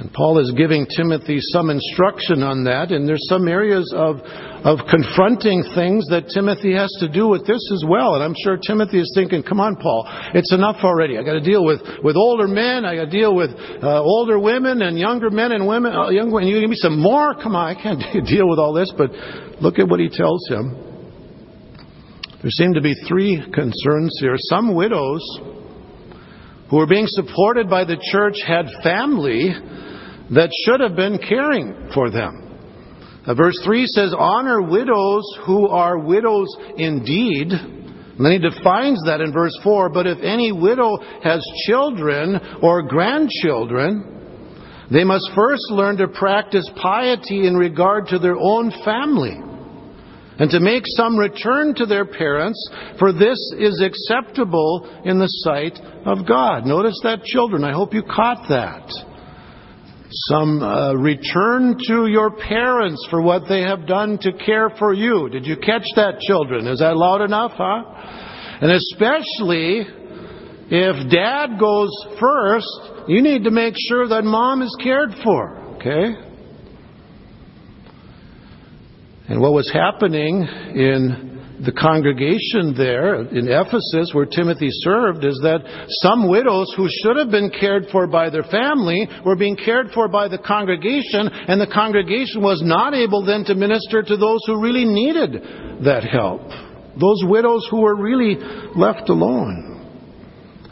And 0.00 0.10
Paul 0.14 0.38
is 0.38 0.50
giving 0.52 0.86
Timothy 0.96 1.36
some 1.52 1.68
instruction 1.68 2.42
on 2.42 2.64
that, 2.64 2.90
and 2.90 3.06
there's 3.06 3.28
some 3.28 3.46
areas 3.46 3.92
of 3.94 4.16
of 4.64 4.78
confronting 4.88 5.64
things 5.74 6.04
that 6.08 6.28
Timothy 6.32 6.72
has 6.72 6.92
to 7.00 7.08
do 7.08 7.28
with 7.28 7.46
this 7.46 7.60
as 7.72 7.84
well. 7.88 8.14
And 8.14 8.24
I'm 8.24 8.34
sure 8.44 8.56
Timothy 8.56 9.00
is 9.00 9.10
thinking, 9.14 9.42
come 9.42 9.60
on, 9.60 9.76
Paul, 9.76 10.04
it's 10.34 10.52
enough 10.52 10.76
already. 10.84 11.16
I 11.16 11.22
got 11.22 11.32
to 11.32 11.40
deal 11.40 11.64
with, 11.64 11.80
with 12.04 12.16
older 12.16 12.46
men. 12.46 12.84
I 12.84 12.96
got 12.96 13.06
to 13.06 13.10
deal 13.10 13.34
with 13.34 13.50
uh, 13.52 14.02
older 14.02 14.38
women 14.38 14.82
and 14.82 14.98
younger 14.98 15.30
men 15.30 15.52
and 15.52 15.66
women. 15.66 15.92
Uh, 15.92 16.10
young 16.10 16.30
women. 16.30 16.48
You 16.48 16.60
give 16.60 16.68
me 16.68 16.76
some 16.76 17.00
more? 17.00 17.34
Come 17.34 17.56
on, 17.56 17.76
I 17.76 17.80
can't 17.80 18.00
deal 18.26 18.48
with 18.48 18.58
all 18.58 18.74
this. 18.74 18.92
But 18.96 19.12
look 19.60 19.78
at 19.78 19.88
what 19.88 20.00
he 20.00 20.08
tells 20.08 20.46
him. 20.48 20.76
There 22.42 22.50
seem 22.50 22.74
to 22.74 22.80
be 22.80 22.94
three 23.08 23.36
concerns 23.36 24.16
here. 24.20 24.34
Some 24.36 24.74
widows 24.74 25.24
who 26.68 26.76
were 26.76 26.86
being 26.86 27.06
supported 27.06 27.68
by 27.68 27.84
the 27.84 27.96
church 28.12 28.36
had 28.46 28.66
family 28.82 29.52
that 30.34 30.50
should 30.64 30.80
have 30.80 30.96
been 30.96 31.18
caring 31.18 31.90
for 31.92 32.10
them. 32.10 32.46
Uh, 33.26 33.34
verse 33.34 33.58
3 33.64 33.86
says, 33.86 34.14
Honor 34.16 34.62
widows 34.62 35.24
who 35.44 35.68
are 35.68 35.98
widows 35.98 36.48
indeed. 36.76 37.52
And 37.52 38.24
then 38.24 38.32
he 38.32 38.38
defines 38.38 39.02
that 39.06 39.20
in 39.20 39.32
verse 39.32 39.56
4 39.62 39.90
But 39.90 40.06
if 40.06 40.18
any 40.22 40.52
widow 40.52 40.98
has 41.22 41.44
children 41.66 42.38
or 42.62 42.82
grandchildren, 42.82 44.16
they 44.90 45.04
must 45.04 45.30
first 45.34 45.70
learn 45.70 45.96
to 45.98 46.08
practice 46.08 46.68
piety 46.76 47.46
in 47.46 47.56
regard 47.56 48.08
to 48.08 48.18
their 48.18 48.36
own 48.36 48.72
family 48.84 49.38
and 50.40 50.50
to 50.50 50.58
make 50.58 50.84
some 50.86 51.18
return 51.18 51.74
to 51.74 51.84
their 51.84 52.06
parents, 52.06 52.58
for 52.98 53.12
this 53.12 53.38
is 53.58 53.84
acceptable 53.84 54.88
in 55.04 55.18
the 55.18 55.26
sight 55.26 55.78
of 56.06 56.26
God. 56.26 56.64
Notice 56.64 56.98
that, 57.04 57.24
children. 57.24 57.62
I 57.62 57.72
hope 57.72 57.92
you 57.92 58.02
caught 58.02 58.48
that. 58.48 58.88
Some 60.12 60.60
uh, 60.62 60.94
return 60.94 61.76
to 61.86 62.06
your 62.08 62.30
parents 62.32 63.06
for 63.10 63.22
what 63.22 63.44
they 63.48 63.62
have 63.62 63.86
done 63.86 64.18
to 64.22 64.32
care 64.32 64.70
for 64.78 64.92
you. 64.92 65.28
Did 65.28 65.46
you 65.46 65.56
catch 65.56 65.86
that, 65.94 66.18
children? 66.20 66.66
Is 66.66 66.80
that 66.80 66.96
loud 66.96 67.22
enough, 67.22 67.52
huh? 67.54 67.84
And 68.60 68.72
especially 68.72 69.86
if 70.72 71.10
dad 71.10 71.58
goes 71.60 71.90
first, 72.18 73.08
you 73.08 73.22
need 73.22 73.44
to 73.44 73.50
make 73.50 73.74
sure 73.88 74.08
that 74.08 74.24
mom 74.24 74.62
is 74.62 74.76
cared 74.82 75.10
for, 75.22 75.58
okay? 75.76 76.14
And 79.28 79.40
what 79.40 79.52
was 79.52 79.70
happening 79.72 80.42
in 80.42 81.39
the 81.64 81.72
congregation 81.72 82.72
there 82.76 83.20
in 83.20 83.48
Ephesus, 83.48 84.12
where 84.12 84.24
Timothy 84.24 84.68
served, 84.70 85.24
is 85.24 85.38
that 85.42 85.60
some 86.02 86.28
widows 86.28 86.72
who 86.76 86.88
should 86.88 87.16
have 87.16 87.30
been 87.30 87.50
cared 87.50 87.86
for 87.92 88.06
by 88.06 88.30
their 88.30 88.44
family 88.44 89.08
were 89.24 89.36
being 89.36 89.56
cared 89.56 89.90
for 89.92 90.08
by 90.08 90.28
the 90.28 90.38
congregation, 90.38 91.28
and 91.28 91.60
the 91.60 91.66
congregation 91.66 92.40
was 92.40 92.62
not 92.64 92.94
able 92.94 93.24
then 93.24 93.44
to 93.44 93.54
minister 93.54 94.02
to 94.02 94.16
those 94.16 94.40
who 94.46 94.60
really 94.60 94.86
needed 94.86 95.84
that 95.84 96.04
help. 96.04 96.42
Those 96.98 97.22
widows 97.24 97.66
who 97.70 97.82
were 97.82 97.96
really 97.96 98.36
left 98.74 99.08
alone. 99.08 99.70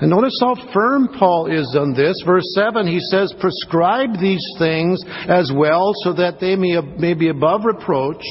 And 0.01 0.11
notice 0.11 0.39
how 0.41 0.55
firm 0.73 1.09
Paul 1.19 1.51
is 1.51 1.77
on 1.79 1.93
this. 1.93 2.23
Verse 2.25 2.47
7, 2.55 2.87
he 2.87 3.01
says, 3.11 3.35
Prescribe 3.41 4.19
these 4.21 4.45
things 4.59 5.03
as 5.29 5.51
well 5.55 5.93
so 6.05 6.13
that 6.15 6.39
they 6.41 6.55
may, 6.55 6.81
may 6.97 7.15
be 7.15 7.29
above 7.29 7.63
reproach 7.65 8.23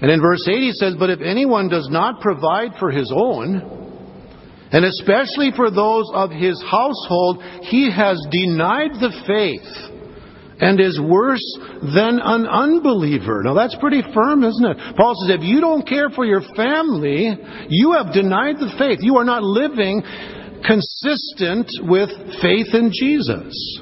and 0.00 0.10
in 0.10 0.20
verse 0.20 0.46
8 0.46 0.58
he 0.58 0.72
says, 0.72 0.94
But 0.98 1.10
if 1.10 1.20
anyone 1.20 1.68
does 1.68 1.88
not 1.90 2.20
provide 2.20 2.72
for 2.78 2.90
his 2.90 3.12
own, 3.14 3.78
and 4.70 4.84
especially 4.84 5.50
for 5.56 5.70
those 5.70 6.10
of 6.14 6.30
his 6.30 6.62
household, 6.62 7.42
he 7.62 7.90
has 7.90 8.20
denied 8.30 8.92
the 9.00 9.12
faith 9.26 9.94
and 10.60 10.80
is 10.80 11.00
worse 11.00 11.58
than 11.94 12.20
an 12.22 12.46
unbeliever. 12.46 13.42
Now 13.44 13.54
that's 13.54 13.76
pretty 13.76 14.02
firm, 14.12 14.44
isn't 14.44 14.64
it? 14.64 14.96
Paul 14.96 15.14
says, 15.14 15.36
if 15.38 15.44
you 15.44 15.60
don't 15.60 15.86
care 15.86 16.10
for 16.10 16.24
your 16.24 16.42
family, 16.54 17.36
you 17.68 17.92
have 17.92 18.12
denied 18.12 18.56
the 18.56 18.74
faith. 18.78 18.98
You 19.00 19.16
are 19.16 19.24
not 19.24 19.42
living 19.42 20.02
consistent 20.66 21.70
with 21.82 22.10
faith 22.42 22.74
in 22.74 22.90
Jesus. 22.92 23.80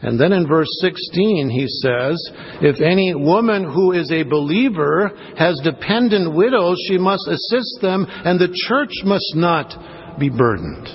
And 0.00 0.18
then 0.18 0.32
in 0.32 0.46
verse 0.46 0.68
16 0.80 1.50
he 1.50 1.66
says, 1.66 2.30
If 2.62 2.80
any 2.80 3.14
woman 3.14 3.64
who 3.64 3.92
is 3.92 4.10
a 4.12 4.22
believer 4.22 5.10
has 5.36 5.60
dependent 5.64 6.34
widows, 6.34 6.78
she 6.86 6.98
must 6.98 7.26
assist 7.26 7.80
them, 7.82 8.06
and 8.08 8.38
the 8.38 8.54
church 8.68 8.92
must 9.04 9.34
not 9.34 10.18
be 10.18 10.28
burdened. 10.28 10.86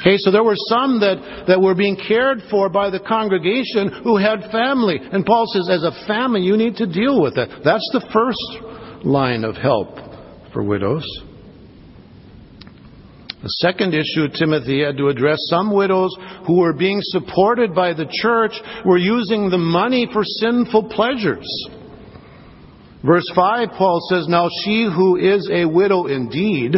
Okay, 0.00 0.16
so 0.18 0.30
there 0.30 0.44
were 0.44 0.56
some 0.56 1.00
that, 1.00 1.44
that 1.48 1.60
were 1.60 1.74
being 1.74 1.96
cared 1.96 2.42
for 2.50 2.68
by 2.68 2.90
the 2.90 3.00
congregation 3.00 4.02
who 4.02 4.16
had 4.16 4.50
family. 4.50 4.98
And 5.00 5.24
Paul 5.24 5.46
says, 5.46 5.68
as 5.70 5.82
a 5.82 6.06
family, 6.06 6.42
you 6.42 6.56
need 6.56 6.76
to 6.76 6.86
deal 6.86 7.22
with 7.22 7.38
it. 7.38 7.48
That's 7.64 7.88
the 7.92 8.06
first 8.12 9.04
line 9.04 9.44
of 9.44 9.56
help 9.56 9.96
for 10.52 10.62
widows. 10.62 11.06
The 13.44 13.50
second 13.60 13.92
issue 13.92 14.28
Timothy 14.28 14.82
had 14.82 14.96
to 14.96 15.08
address 15.08 15.36
some 15.50 15.70
widows 15.70 16.16
who 16.46 16.60
were 16.60 16.72
being 16.72 17.00
supported 17.02 17.74
by 17.74 17.92
the 17.92 18.08
church 18.10 18.54
were 18.86 18.96
using 18.96 19.50
the 19.50 19.58
money 19.58 20.08
for 20.10 20.24
sinful 20.24 20.84
pleasures. 20.84 21.46
Verse 23.04 23.30
5, 23.34 23.68
Paul 23.76 24.00
says, 24.08 24.28
Now 24.28 24.48
she 24.64 24.84
who 24.84 25.18
is 25.18 25.46
a 25.52 25.66
widow 25.66 26.06
indeed, 26.06 26.74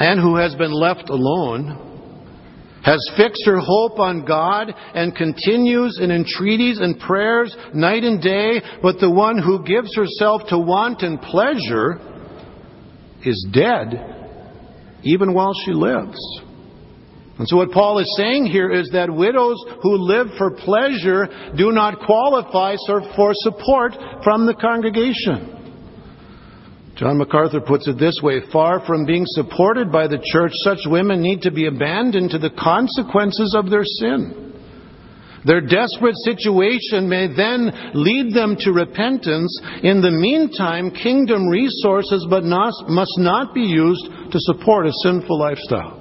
and 0.00 0.20
who 0.20 0.34
has 0.34 0.56
been 0.56 0.72
left 0.72 1.08
alone, 1.10 1.78
has 2.82 2.98
fixed 3.16 3.46
her 3.46 3.60
hope 3.60 4.00
on 4.00 4.24
God 4.24 4.74
and 4.94 5.14
continues 5.14 6.00
in 6.02 6.10
entreaties 6.10 6.80
and 6.80 6.98
prayers 6.98 7.56
night 7.72 8.02
and 8.02 8.20
day, 8.20 8.60
but 8.82 8.98
the 8.98 9.08
one 9.08 9.38
who 9.38 9.64
gives 9.64 9.94
herself 9.94 10.42
to 10.48 10.58
wanton 10.58 11.18
pleasure 11.18 12.00
is 13.24 13.46
dead 13.52 14.19
even 15.02 15.34
while 15.34 15.52
she 15.64 15.72
lives. 15.72 16.18
And 17.38 17.48
so 17.48 17.56
what 17.56 17.70
Paul 17.70 17.98
is 18.00 18.14
saying 18.18 18.46
here 18.46 18.70
is 18.70 18.90
that 18.92 19.10
widows 19.10 19.56
who 19.82 19.96
live 19.96 20.26
for 20.36 20.50
pleasure 20.50 21.26
do 21.56 21.72
not 21.72 22.00
qualify 22.04 22.76
for 22.86 23.30
support 23.32 23.94
from 24.22 24.44
the 24.44 24.54
congregation. 24.54 25.56
John 26.96 27.16
MacArthur 27.16 27.62
puts 27.62 27.88
it 27.88 27.98
this 27.98 28.20
way 28.22 28.40
Far 28.52 28.84
from 28.84 29.06
being 29.06 29.24
supported 29.26 29.90
by 29.90 30.06
the 30.06 30.22
church, 30.32 30.52
such 30.56 30.80
women 30.84 31.22
need 31.22 31.40
to 31.40 31.50
be 31.50 31.66
abandoned 31.66 32.28
to 32.32 32.38
the 32.38 32.50
consequences 32.50 33.56
of 33.56 33.70
their 33.70 33.84
sin. 33.84 34.49
Their 35.44 35.60
desperate 35.60 36.16
situation 36.24 37.08
may 37.08 37.26
then 37.34 37.72
lead 37.94 38.34
them 38.34 38.56
to 38.60 38.72
repentance. 38.72 39.58
In 39.82 40.02
the 40.02 40.10
meantime, 40.10 40.90
kingdom 40.90 41.48
resources 41.48 42.26
but 42.28 42.44
must 42.44 43.18
not 43.18 43.54
be 43.54 43.62
used 43.62 44.04
to 44.32 44.38
support 44.38 44.86
a 44.86 44.92
sinful 45.02 45.38
lifestyle. 45.38 45.96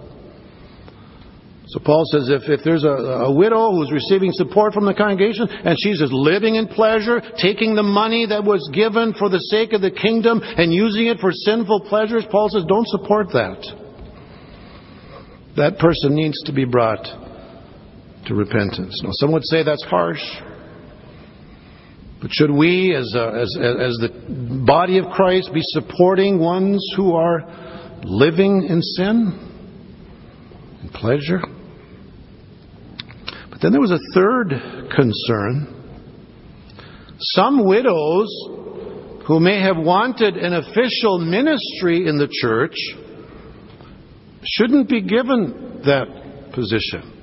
So 1.68 1.80
Paul 1.80 2.04
says 2.12 2.30
if, 2.30 2.50
if 2.50 2.62
there's 2.66 2.84
a, 2.84 3.30
a 3.30 3.32
widow 3.32 3.72
who's 3.72 3.92
receiving 3.92 4.32
support 4.34 4.74
from 4.74 4.86
the 4.86 4.94
congregation 4.94 5.48
and 5.48 5.78
she's 5.80 6.00
just 6.00 6.12
living 6.12 6.56
in 6.56 6.68
pleasure, 6.68 7.22
taking 7.38 7.76
the 7.76 7.84
money 7.84 8.26
that 8.26 8.44
was 8.44 8.68
given 8.74 9.14
for 9.14 9.30
the 9.30 9.38
sake 9.38 9.74
of 9.74 9.82
the 9.82 9.92
kingdom 9.92 10.42
and 10.44 10.74
using 10.74 11.06
it 11.08 11.20
for 11.20 11.32
sinful 11.32 11.82
pleasures, 11.82 12.26
Paul 12.32 12.50
says 12.50 12.64
don't 12.68 12.88
support 12.88 13.28
that. 13.34 13.62
That 15.58 15.78
person 15.78 16.16
needs 16.16 16.42
to 16.46 16.54
be 16.54 16.66
brought 16.66 17.06
to 18.30 18.36
repentance. 18.36 19.02
Now, 19.04 19.10
some 19.14 19.32
would 19.32 19.44
say 19.44 19.64
that's 19.64 19.84
harsh. 19.86 20.24
But 22.22 22.32
should 22.32 22.52
we, 22.52 22.96
as, 22.96 23.12
a, 23.16 23.28
as, 23.28 23.58
as 23.60 23.98
the 23.98 24.64
body 24.66 25.00
of 25.00 25.06
Christ, 25.08 25.50
be 25.52 25.62
supporting 25.64 26.38
ones 26.38 26.80
who 26.96 27.16
are 27.16 27.42
living 28.04 28.68
in 28.70 28.82
sin 28.84 29.34
and 30.82 30.92
pleasure? 30.92 31.42
But 33.50 33.62
then 33.62 33.72
there 33.72 33.82
was 33.82 33.92
a 33.92 34.00
third 34.14 34.50
concern. 34.96 35.76
Some 37.20 37.66
widows 37.66 38.28
who 39.28 39.40
may 39.40 39.60
have 39.62 39.78
wanted 39.78 40.38
an 40.38 40.54
official 40.54 41.18
ministry 41.18 42.08
in 42.08 42.20
the 42.20 42.30
church 42.42 42.76
shouldn't 44.44 44.88
be 44.88 45.02
given 45.02 45.82
that 45.86 46.52
position. 46.54 47.19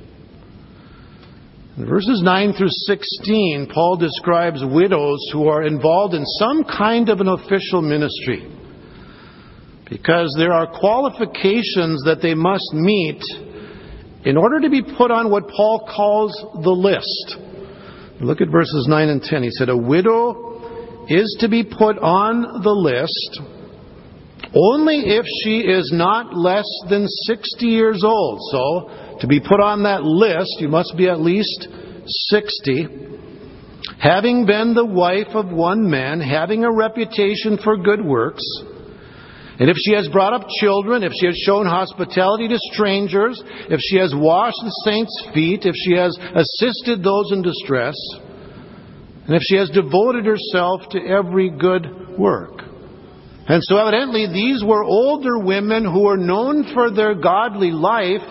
In 1.76 1.84
verses 1.84 2.22
9 2.24 2.54
through 2.54 2.70
16, 2.70 3.68
Paul 3.72 3.96
describes 3.98 4.64
widows 4.64 5.18
who 5.30 5.46
are 5.48 5.62
involved 5.62 6.14
in 6.14 6.24
some 6.24 6.64
kind 6.64 7.10
of 7.10 7.20
an 7.20 7.28
official 7.28 7.82
ministry. 7.82 8.50
Because 9.90 10.34
there 10.38 10.54
are 10.54 10.66
qualifications 10.66 12.02
that 12.04 12.20
they 12.22 12.34
must 12.34 12.72
meet 12.72 13.22
in 14.24 14.38
order 14.38 14.60
to 14.60 14.70
be 14.70 14.82
put 14.82 15.10
on 15.10 15.30
what 15.30 15.48
Paul 15.48 15.86
calls 15.94 16.32
the 16.64 16.70
list. 16.70 17.36
Look 18.22 18.40
at 18.40 18.48
verses 18.50 18.86
9 18.88 19.08
and 19.10 19.22
10. 19.22 19.42
He 19.42 19.50
said, 19.50 19.68
A 19.68 19.76
widow 19.76 21.04
is 21.08 21.36
to 21.40 21.48
be 21.48 21.62
put 21.62 21.98
on 21.98 22.62
the 22.62 22.72
list 22.72 23.40
only 24.54 25.00
if 25.04 25.26
she 25.42 25.60
is 25.60 25.90
not 25.92 26.34
less 26.34 26.66
than 26.88 27.06
60 27.06 27.66
years 27.66 28.02
old. 28.02 28.40
So, 28.50 29.05
to 29.20 29.26
be 29.26 29.40
put 29.40 29.60
on 29.60 29.84
that 29.84 30.02
list, 30.02 30.56
you 30.60 30.68
must 30.68 30.94
be 30.96 31.08
at 31.08 31.20
least 31.20 31.68
60. 32.06 32.86
Having 33.98 34.46
been 34.46 34.74
the 34.74 34.84
wife 34.84 35.34
of 35.34 35.50
one 35.50 35.88
man, 35.90 36.20
having 36.20 36.64
a 36.64 36.72
reputation 36.72 37.58
for 37.62 37.76
good 37.76 38.04
works, 38.04 38.44
and 39.58 39.70
if 39.70 39.76
she 39.78 39.94
has 39.94 40.06
brought 40.08 40.34
up 40.34 40.48
children, 40.60 41.02
if 41.02 41.12
she 41.18 41.26
has 41.26 41.36
shown 41.36 41.64
hospitality 41.64 42.48
to 42.48 42.58
strangers, 42.72 43.42
if 43.70 43.80
she 43.80 43.96
has 43.96 44.12
washed 44.14 44.60
the 44.62 44.82
saints' 44.84 45.28
feet, 45.32 45.64
if 45.64 45.74
she 45.74 45.94
has 45.94 46.16
assisted 46.34 47.02
those 47.02 47.32
in 47.32 47.40
distress, 47.40 47.96
and 49.26 49.34
if 49.34 49.42
she 49.42 49.56
has 49.56 49.70
devoted 49.70 50.26
herself 50.26 50.82
to 50.90 51.00
every 51.00 51.50
good 51.50 52.18
work. 52.18 52.60
And 53.48 53.62
so 53.62 53.78
evidently 53.78 54.26
these 54.26 54.62
were 54.62 54.84
older 54.84 55.38
women 55.38 55.84
who 55.84 56.04
were 56.04 56.18
known 56.18 56.74
for 56.74 56.90
their 56.90 57.14
godly 57.14 57.70
life, 57.70 58.22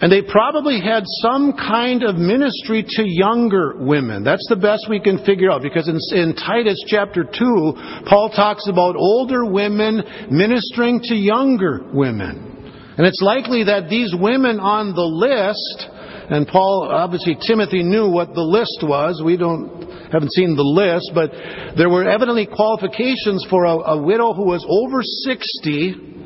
and 0.00 0.12
they 0.12 0.22
probably 0.22 0.80
had 0.80 1.02
some 1.22 1.52
kind 1.54 2.04
of 2.04 2.16
ministry 2.16 2.84
to 2.86 3.02
younger 3.04 3.74
women. 3.78 4.22
That's 4.22 4.46
the 4.48 4.56
best 4.56 4.86
we 4.88 5.00
can 5.00 5.24
figure 5.24 5.50
out 5.50 5.62
because 5.62 5.88
in, 5.88 5.98
in, 6.16 6.36
Titus 6.36 6.82
chapter 6.86 7.24
2, 7.24 8.02
Paul 8.06 8.30
talks 8.34 8.68
about 8.68 8.94
older 8.94 9.44
women 9.44 10.02
ministering 10.30 11.00
to 11.04 11.14
younger 11.14 11.82
women. 11.92 12.94
And 12.96 13.06
it's 13.06 13.20
likely 13.20 13.64
that 13.64 13.88
these 13.88 14.14
women 14.16 14.60
on 14.60 14.94
the 14.94 15.02
list, 15.02 15.88
and 16.30 16.46
Paul, 16.46 16.88
obviously 16.90 17.36
Timothy 17.46 17.82
knew 17.82 18.08
what 18.08 18.34
the 18.34 18.42
list 18.42 18.78
was. 18.82 19.20
We 19.24 19.36
don't, 19.36 19.82
haven't 20.12 20.32
seen 20.32 20.54
the 20.54 20.62
list, 20.62 21.10
but 21.12 21.30
there 21.76 21.90
were 21.90 22.08
evidently 22.08 22.46
qualifications 22.46 23.44
for 23.50 23.64
a, 23.64 23.98
a 23.98 24.02
widow 24.02 24.32
who 24.32 24.46
was 24.46 24.64
over 24.68 25.02
60 25.02 26.18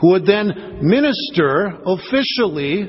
who 0.00 0.12
would 0.12 0.26
then 0.26 0.78
minister 0.82 1.78
officially 1.86 2.88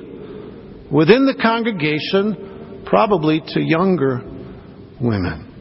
within 0.92 1.26
the 1.26 1.36
congregation, 1.42 2.84
probably 2.86 3.42
to 3.48 3.60
younger 3.60 4.22
women. 5.02 5.52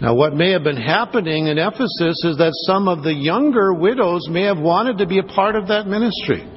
Now, 0.00 0.14
what 0.14 0.34
may 0.34 0.50
have 0.50 0.64
been 0.64 0.76
happening 0.76 1.46
in 1.46 1.58
Ephesus 1.58 2.24
is 2.24 2.36
that 2.38 2.50
some 2.66 2.88
of 2.88 3.04
the 3.04 3.14
younger 3.14 3.72
widows 3.72 4.26
may 4.28 4.42
have 4.42 4.58
wanted 4.58 4.98
to 4.98 5.06
be 5.06 5.18
a 5.18 5.22
part 5.22 5.54
of 5.54 5.68
that 5.68 5.86
ministry. 5.86 6.48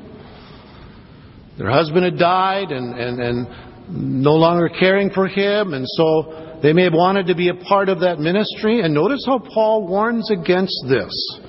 Their 1.57 1.69
husband 1.69 2.05
had 2.05 2.17
died 2.17 2.71
and, 2.71 2.99
and, 2.99 3.21
and 3.21 3.47
no 3.87 4.33
longer 4.33 4.67
caring 4.67 5.11
for 5.11 5.27
him, 5.27 5.73
and 5.73 5.85
so 5.87 6.59
they 6.63 6.73
may 6.73 6.85
have 6.85 6.93
wanted 6.93 7.27
to 7.27 7.35
be 7.35 7.49
a 7.49 7.53
part 7.53 7.87
of 7.87 7.99
that 7.99 8.19
ministry. 8.19 8.81
And 8.81 8.93
notice 8.93 9.23
how 9.27 9.37
Paul 9.37 9.87
warns 9.87 10.31
against 10.31 10.75
this. 10.89 11.39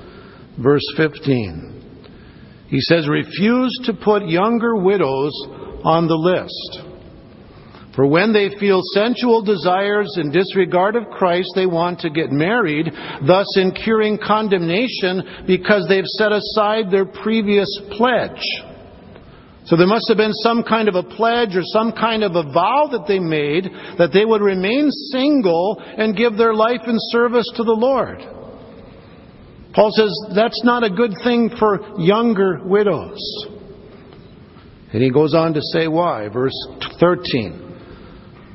Verse 0.62 0.87
15. 0.97 1.77
He 2.69 2.81
says, 2.81 3.09
Refuse 3.09 3.79
to 3.85 3.95
put 3.95 4.27
younger 4.27 4.77
widows 4.77 5.33
on 5.85 6.09
the 6.09 6.14
list. 6.14 6.87
For 7.95 8.07
when 8.07 8.35
they 8.35 8.51
feel 8.61 8.83
sensual 8.92 9.42
desires 9.42 10.19
in 10.21 10.31
disregard 10.31 10.97
of 10.97 11.09
Christ, 11.09 11.49
they 11.55 11.64
want 11.64 12.01
to 12.01 12.11
get 12.11 12.31
married, 12.31 12.90
thus 13.27 13.47
incurring 13.57 14.19
condemnation 14.19 15.45
because 15.47 15.87
they've 15.88 16.05
set 16.05 16.31
aside 16.31 16.90
their 16.90 17.07
previous 17.07 17.69
pledge. 17.92 18.42
So 19.64 19.77
there 19.77 19.87
must 19.87 20.07
have 20.09 20.19
been 20.19 20.35
some 20.35 20.62
kind 20.62 20.88
of 20.88 20.95
a 20.95 21.03
pledge 21.03 21.57
or 21.57 21.62
some 21.64 21.92
kind 21.92 22.23
of 22.23 22.37
a 22.37 22.53
vow 22.53 22.88
that 22.92 23.07
they 23.09 23.19
made 23.19 23.64
that 23.99 24.11
they 24.12 24.25
would 24.25 24.42
remain 24.42 24.90
single 25.11 25.81
and 25.81 26.16
give 26.16 26.37
their 26.37 26.55
life 26.55 26.83
in 26.87 26.97
service 27.11 27.51
to 27.57 27.64
the 27.64 27.73
Lord. 27.73 28.21
Paul 29.77 29.91
says 29.93 30.35
that's 30.35 30.65
not 30.65 30.85
a 30.85 30.91
good 30.91 31.12
thing 31.23 31.51
for 31.59 31.79
younger 31.99 32.62
widows. 32.65 33.21
And 34.93 35.03
he 35.03 35.11
goes 35.11 35.35
on 35.35 35.53
to 35.53 35.61
say 35.61 35.87
why. 35.87 36.29
Verse 36.29 36.57
13. 36.99 37.67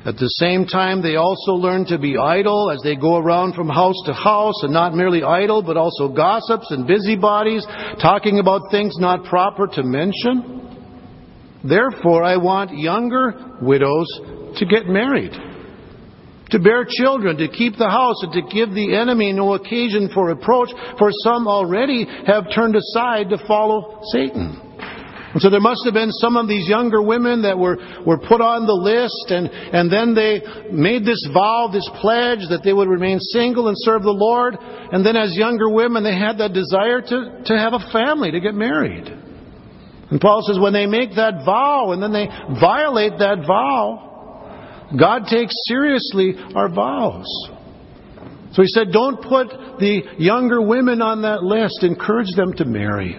At 0.04 0.16
the 0.16 0.28
same 0.30 0.66
time, 0.66 1.00
they 1.00 1.14
also 1.14 1.52
learn 1.52 1.84
to 1.86 1.96
be 1.96 2.18
idle 2.18 2.72
as 2.72 2.80
they 2.82 2.96
go 2.96 3.18
around 3.18 3.54
from 3.54 3.68
house 3.68 3.94
to 4.06 4.12
house, 4.12 4.64
and 4.64 4.72
not 4.72 4.94
merely 4.94 5.22
idle, 5.22 5.62
but 5.62 5.76
also 5.76 6.08
gossips 6.08 6.72
and 6.72 6.88
busybodies, 6.88 7.64
talking 8.00 8.40
about 8.40 8.62
things 8.72 8.96
not 8.98 9.24
proper 9.24 9.68
to 9.68 9.84
mention. 9.84 10.58
Therefore, 11.62 12.24
I 12.24 12.36
want 12.36 12.76
younger 12.76 13.58
widows 13.62 14.08
to 14.56 14.66
get 14.66 14.86
married, 14.86 15.30
to 16.52 16.58
bear 16.58 16.86
children, 16.88 17.36
to 17.38 17.48
keep 17.48 17.76
the 17.76 17.88
house, 17.88 18.22
and 18.22 18.32
to 18.32 18.42
give 18.54 18.70
the 18.70 18.94
enemy 18.94 19.32
no 19.32 19.54
occasion 19.54 20.10
for 20.14 20.28
reproach, 20.28 20.68
for 20.98 21.10
some 21.24 21.48
already 21.48 22.06
have 22.26 22.44
turned 22.54 22.76
aside 22.76 23.30
to 23.30 23.38
follow 23.48 24.00
Satan. 24.12 24.60
And 25.32 25.40
so 25.40 25.48
there 25.48 25.60
must 25.60 25.80
have 25.86 25.94
been 25.94 26.12
some 26.12 26.36
of 26.36 26.46
these 26.46 26.68
younger 26.68 27.00
women 27.00 27.42
that 27.42 27.56
were, 27.56 27.78
were 28.04 28.18
put 28.18 28.42
on 28.42 28.66
the 28.66 28.76
list, 28.76 29.32
and, 29.32 29.48
and 29.48 29.90
then 29.90 30.14
they 30.14 30.44
made 30.70 31.06
this 31.06 31.26
vow, 31.32 31.70
this 31.72 31.88
pledge 32.04 32.44
that 32.52 32.60
they 32.62 32.74
would 32.74 32.88
remain 32.88 33.18
single 33.18 33.68
and 33.68 33.76
serve 33.80 34.02
the 34.02 34.12
Lord. 34.12 34.58
And 34.60 35.04
then 35.06 35.16
as 35.16 35.34
younger 35.34 35.70
women, 35.70 36.04
they 36.04 36.14
had 36.14 36.36
that 36.36 36.52
desire 36.52 37.00
to, 37.00 37.42
to 37.46 37.56
have 37.56 37.72
a 37.72 37.80
family, 37.92 38.30
to 38.30 38.40
get 38.40 38.54
married. 38.54 39.08
And 39.08 40.20
Paul 40.20 40.44
says 40.46 40.60
when 40.60 40.74
they 40.74 40.84
make 40.84 41.16
that 41.16 41.46
vow 41.46 41.92
and 41.92 42.02
then 42.02 42.12
they 42.12 42.28
violate 42.60 43.16
that 43.16 43.46
vow, 43.48 44.11
God 44.98 45.26
takes 45.26 45.54
seriously 45.66 46.34
our 46.54 46.68
vows. 46.68 47.26
So 48.52 48.60
he 48.60 48.68
said, 48.68 48.92
don't 48.92 49.22
put 49.22 49.48
the 49.78 50.02
younger 50.18 50.60
women 50.60 51.00
on 51.00 51.22
that 51.22 51.42
list. 51.42 51.82
Encourage 51.82 52.34
them 52.36 52.52
to 52.54 52.64
marry. 52.66 53.18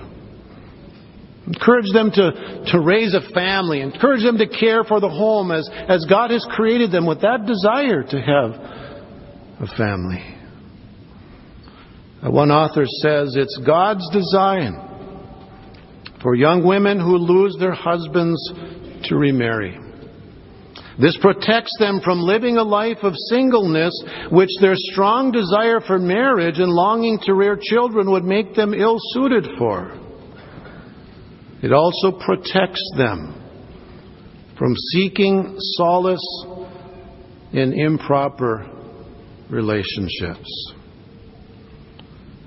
Encourage 1.48 1.92
them 1.92 2.12
to, 2.12 2.64
to 2.68 2.80
raise 2.80 3.16
a 3.16 3.34
family. 3.34 3.82
Encourage 3.82 4.24
them 4.24 4.38
to 4.38 4.48
care 4.48 4.84
for 4.84 5.00
the 5.00 5.10
home 5.10 5.52
as, 5.52 5.68
as 5.90 6.06
God 6.06 6.30
has 6.32 6.46
created 6.52 6.92
them 6.92 7.06
with 7.06 7.22
that 7.22 7.46
desire 7.46 8.04
to 8.04 8.22
have 8.22 8.52
a 9.60 9.76
family. 9.76 10.24
Uh, 12.22 12.32
one 12.32 12.52
author 12.52 12.86
says 12.86 13.36
it's 13.36 13.60
God's 13.66 14.08
design 14.12 14.92
for 16.22 16.36
young 16.36 16.66
women 16.66 17.00
who 17.00 17.18
lose 17.18 17.58
their 17.60 17.74
husbands 17.74 18.40
to 19.06 19.16
remarry. 19.16 19.78
This 21.00 21.18
protects 21.22 21.76
them 21.80 22.02
from 22.04 22.22
living 22.22 22.58
a 22.58 22.64
life 22.64 23.00
of 23.02 23.14
singleness, 23.30 23.94
which 24.32 24.50
their 24.62 24.76
strong 24.76 25.32
desire 25.32 25.80
for 25.80 25.98
marriage 25.98 26.60
and 26.60 26.72
longing 26.72 27.20
to 27.24 27.34
rear 27.34 27.58
children 27.60 28.12
would 28.12 28.24
make 28.24 28.56
them 28.56 28.74
ill 28.74 28.98
suited 29.00 29.46
for. 29.58 29.98
It 31.64 31.72
also 31.72 32.12
protects 32.12 32.84
them 32.98 33.40
from 34.58 34.76
seeking 34.92 35.56
solace 35.58 36.46
in 37.54 37.74
improper 37.74 38.70
relationships. 39.50 40.74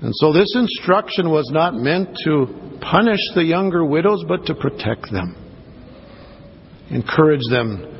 And 0.01 0.13
so 0.15 0.31
this 0.31 0.55
instruction 0.55 1.31
was 1.31 1.49
not 1.51 1.73
meant 1.73 2.15
to 2.23 2.77
punish 2.79 3.19
the 3.33 3.43
younger 3.43 3.83
widows, 3.83 4.23
but 4.27 4.45
to 4.45 4.55
protect 4.55 5.11
them. 5.11 5.35
Encourage 6.91 7.41
them 7.49 7.96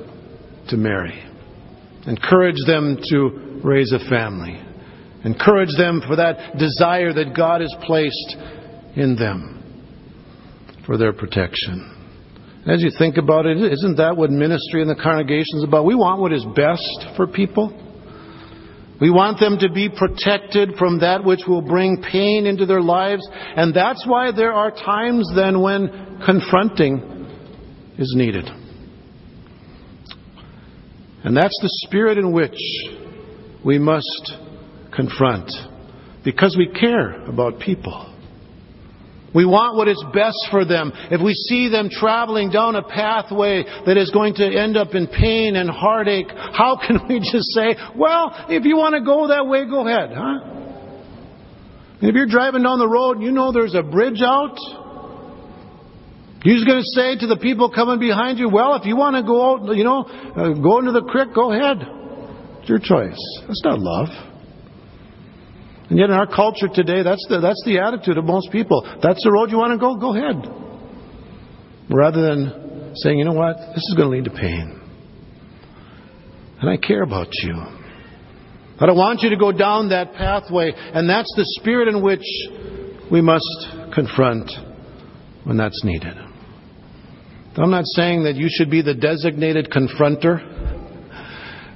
to 0.69 0.77
marry. 0.77 1.23
Encourage 2.06 2.58
them 2.65 2.97
to 3.10 3.62
raise 3.63 3.91
a 3.91 3.99
family. 4.10 4.62
Encourage 5.25 5.75
them 5.77 6.01
for 6.08 6.15
that 6.15 6.58
desire 6.58 7.13
that 7.13 7.36
God 7.36 7.62
has 7.62 7.73
placed 7.86 8.38
in 8.95 9.15
them 9.17 9.53
for 10.86 10.97
their 10.97 11.12
protection. 11.12 11.93
As 12.65 12.82
you 12.82 12.91
think 12.97 13.17
about 13.17 13.45
it, 13.45 13.58
isn't 13.58 13.97
that 13.97 14.17
what 14.17 14.30
ministry 14.30 14.82
in 14.82 14.88
the 14.88 14.95
congregation 14.95 15.58
is 15.58 15.63
about? 15.63 15.86
We 15.86 15.95
want 15.95 16.21
what 16.21 16.34
is 16.34 16.45
best 16.56 17.15
for 17.15 17.27
people. 17.27 17.71
We 18.99 19.12
want 19.12 19.39
them 19.39 19.58
to 19.60 19.71
be 19.71 19.89
protected 19.89 20.75
from 20.77 20.99
that 20.99 21.23
which 21.23 21.41
will 21.47 21.62
bring 21.62 22.03
pain 22.12 22.45
into 22.45 22.65
their 22.65 22.82
lives. 22.82 23.27
And 23.32 23.73
that's 23.73 24.06
why 24.08 24.32
there 24.32 24.53
are 24.53 24.71
times 24.71 25.32
then 25.36 25.62
when 25.62 26.21
confronting 26.25 27.27
is 27.97 28.13
needed. 28.17 28.49
And 31.23 31.36
that's 31.36 31.58
the 31.62 31.69
spirit 31.86 32.17
in 32.17 32.32
which 32.32 32.60
we 33.65 33.80
must 33.80 34.34
confront 34.95 35.51
because 36.23 36.56
we 36.58 36.67
care 36.67 37.23
about 37.25 37.60
people. 37.60 38.13
We 39.36 39.45
want 39.45 39.75
what 39.75 39.88
is 39.88 40.03
best 40.13 40.47
for 40.49 40.65
them. 40.65 40.91
If 41.12 41.21
we 41.21 41.34
see 41.34 41.69
them 41.69 41.89
traveling 41.91 42.49
down 42.49 42.75
a 42.75 42.82
pathway 42.82 43.63
that 43.86 43.97
is 43.97 44.10
going 44.12 44.36
to 44.36 44.45
end 44.45 44.77
up 44.77 44.95
in 44.95 45.08
pain 45.08 45.56
and 45.56 45.69
heartache, 45.69 46.27
how 46.30 46.80
can 46.88 47.08
we 47.08 47.19
just 47.19 47.51
say, 47.51 47.75
well, 47.95 48.34
if 48.49 48.65
you 48.65 48.77
want 48.77 48.95
to 48.95 49.01
go 49.01 49.27
that 49.27 49.45
way, 49.45 49.65
go 49.65 49.88
ahead, 49.88 50.10
huh? 50.13 50.53
if 52.01 52.15
you're 52.15 52.27
driving 52.27 52.63
down 52.63 52.80
the 52.80 52.88
road 52.88 53.17
and 53.17 53.25
you 53.25 53.32
know 53.32 53.51
there's 53.51 53.75
a 53.75 53.84
bridge 53.84 54.21
out, 54.23 54.58
just 56.43 56.67
going 56.67 56.80
to 56.80 56.91
say 56.93 57.17
to 57.17 57.28
the 57.28 57.38
people 57.38 57.71
coming 57.71 58.00
behind 58.00 58.38
you, 58.39 58.50
well, 58.50 58.76
if 58.76 58.86
you 58.86 58.95
want 58.95 59.15
to 59.15 59.23
go 59.23 59.41
out, 59.41 59.76
you 59.76 59.84
know, 59.84 60.04
uh, 60.04 60.54
go 60.54 60.80
into 60.80 60.91
the 60.91 61.02
creek, 61.02 61.34
go 61.34 61.52
ahead. 61.52 61.78
It's 62.62 62.69
your 62.69 62.80
choice. 62.80 63.19
That's 63.47 63.62
not 63.63 63.80
love. 63.80 64.10
And 65.89 65.97
yet 65.97 66.10
in 66.10 66.15
our 66.15 66.28
culture 66.28 66.67
today, 66.67 67.02
that's 67.02 67.26
the, 67.30 67.39
that's 67.39 67.63
the 67.65 67.80
attitude 67.80 68.17
of 68.17 68.26
most 68.26 68.52
people. 68.52 68.84
That's 69.02 69.23
the 69.23 69.32
road 69.32 69.52
you 69.52 69.58
want 69.58 69.73
to 69.73 69.80
go, 69.80 69.95
go 69.95 70.15
ahead. 70.15 70.45
Rather 71.89 72.21
than 72.21 72.93
saying, 72.95 73.17
you 73.17 73.26
know 73.26 73.34
what, 73.34 73.58
this 73.58 73.78
is 73.78 73.93
going 73.95 74.10
to 74.10 74.15
lead 74.17 74.26
to 74.26 74.32
pain. 74.32 74.82
And 76.60 76.69
I 76.69 76.78
care 76.78 77.04
about 77.04 77.30
you. 77.43 77.54
But 78.78 78.84
I 78.84 78.86
don't 78.88 78.97
want 78.97 79.21
you 79.21 79.30
to 79.30 79.38
go 79.38 79.52
down 79.52 79.89
that 79.89 80.13
pathway. 80.13 80.71
And 80.76 81.10
that's 81.10 81.32
the 81.36 81.45
spirit 81.60 81.88
in 81.88 82.04
which 82.04 82.26
we 83.10 83.21
must 83.21 83.93
confront 83.93 84.52
when 85.45 85.58
that's 85.58 85.84
needed. 85.84 86.27
I'm 87.58 87.72
not 87.72 87.86
saying 87.86 88.24
that 88.26 88.36
you 88.36 88.50
should 88.52 88.70
be 88.70 88.84
the 88.84 88.93
designated 88.93 89.72
confronter 89.72 90.67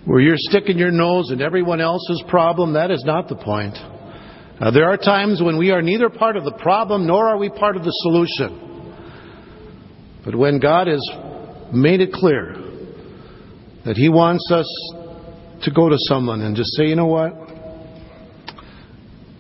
where 0.05 0.19
you're 0.19 0.35
sticking 0.37 0.77
your 0.77 0.91
nose 0.91 1.31
in 1.31 1.41
everyone 1.41 1.81
else's 1.81 2.23
problem. 2.27 2.73
That 2.73 2.91
is 2.91 3.03
not 3.03 3.27
the 3.27 3.35
point. 3.35 3.77
Uh, 4.59 4.69
there 4.69 4.87
are 4.89 4.97
times 4.97 5.41
when 5.41 5.57
we 5.57 5.71
are 5.71 5.81
neither 5.81 6.09
part 6.09 6.37
of 6.37 6.43
the 6.43 6.51
problem 6.51 7.07
nor 7.07 7.27
are 7.27 7.37
we 7.37 7.49
part 7.49 7.75
of 7.75 7.83
the 7.83 7.91
solution. 8.03 8.93
But 10.23 10.35
when 10.35 10.59
God 10.59 10.85
has 10.85 11.01
made 11.73 11.99
it 11.99 12.13
clear 12.13 12.53
that 13.85 13.97
He 13.97 14.07
wants 14.07 14.51
us 14.51 14.67
to 15.63 15.71
go 15.71 15.89
to 15.89 15.97
someone 15.97 16.41
and 16.41 16.55
just 16.55 16.75
say, 16.75 16.85
you 16.85 16.95
know 16.95 17.07
what? 17.07 17.33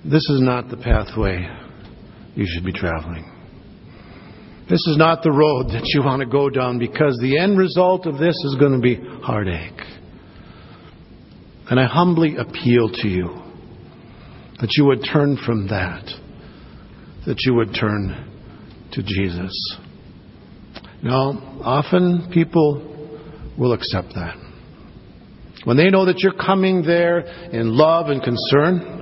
This 0.03 0.27
is 0.27 0.41
not 0.41 0.69
the 0.69 0.77
pathway 0.77 1.47
you 2.33 2.45
should 2.47 2.65
be 2.65 2.73
traveling. 2.73 3.30
This 4.71 4.87
is 4.87 4.95
not 4.95 5.21
the 5.21 5.33
road 5.33 5.67
that 5.71 5.83
you 5.83 6.01
want 6.01 6.21
to 6.21 6.25
go 6.25 6.49
down 6.49 6.79
because 6.79 7.19
the 7.21 7.37
end 7.37 7.57
result 7.57 8.05
of 8.05 8.17
this 8.17 8.37
is 8.45 8.55
going 8.57 8.71
to 8.71 8.79
be 8.79 8.95
heartache. 9.21 9.81
And 11.69 11.77
I 11.77 11.85
humbly 11.85 12.37
appeal 12.37 12.87
to 12.89 13.07
you 13.09 13.37
that 14.61 14.69
you 14.77 14.85
would 14.85 15.03
turn 15.11 15.35
from 15.45 15.67
that, 15.67 16.05
that 17.25 17.35
you 17.39 17.53
would 17.55 17.75
turn 17.77 18.15
to 18.93 19.03
Jesus. 19.03 19.77
Now, 21.03 21.59
often 21.65 22.29
people 22.33 23.19
will 23.59 23.73
accept 23.73 24.13
that. 24.15 24.37
When 25.65 25.75
they 25.75 25.89
know 25.89 26.05
that 26.05 26.19
you're 26.19 26.31
coming 26.31 26.81
there 26.83 27.19
in 27.51 27.75
love 27.75 28.07
and 28.07 28.23
concern, 28.23 29.01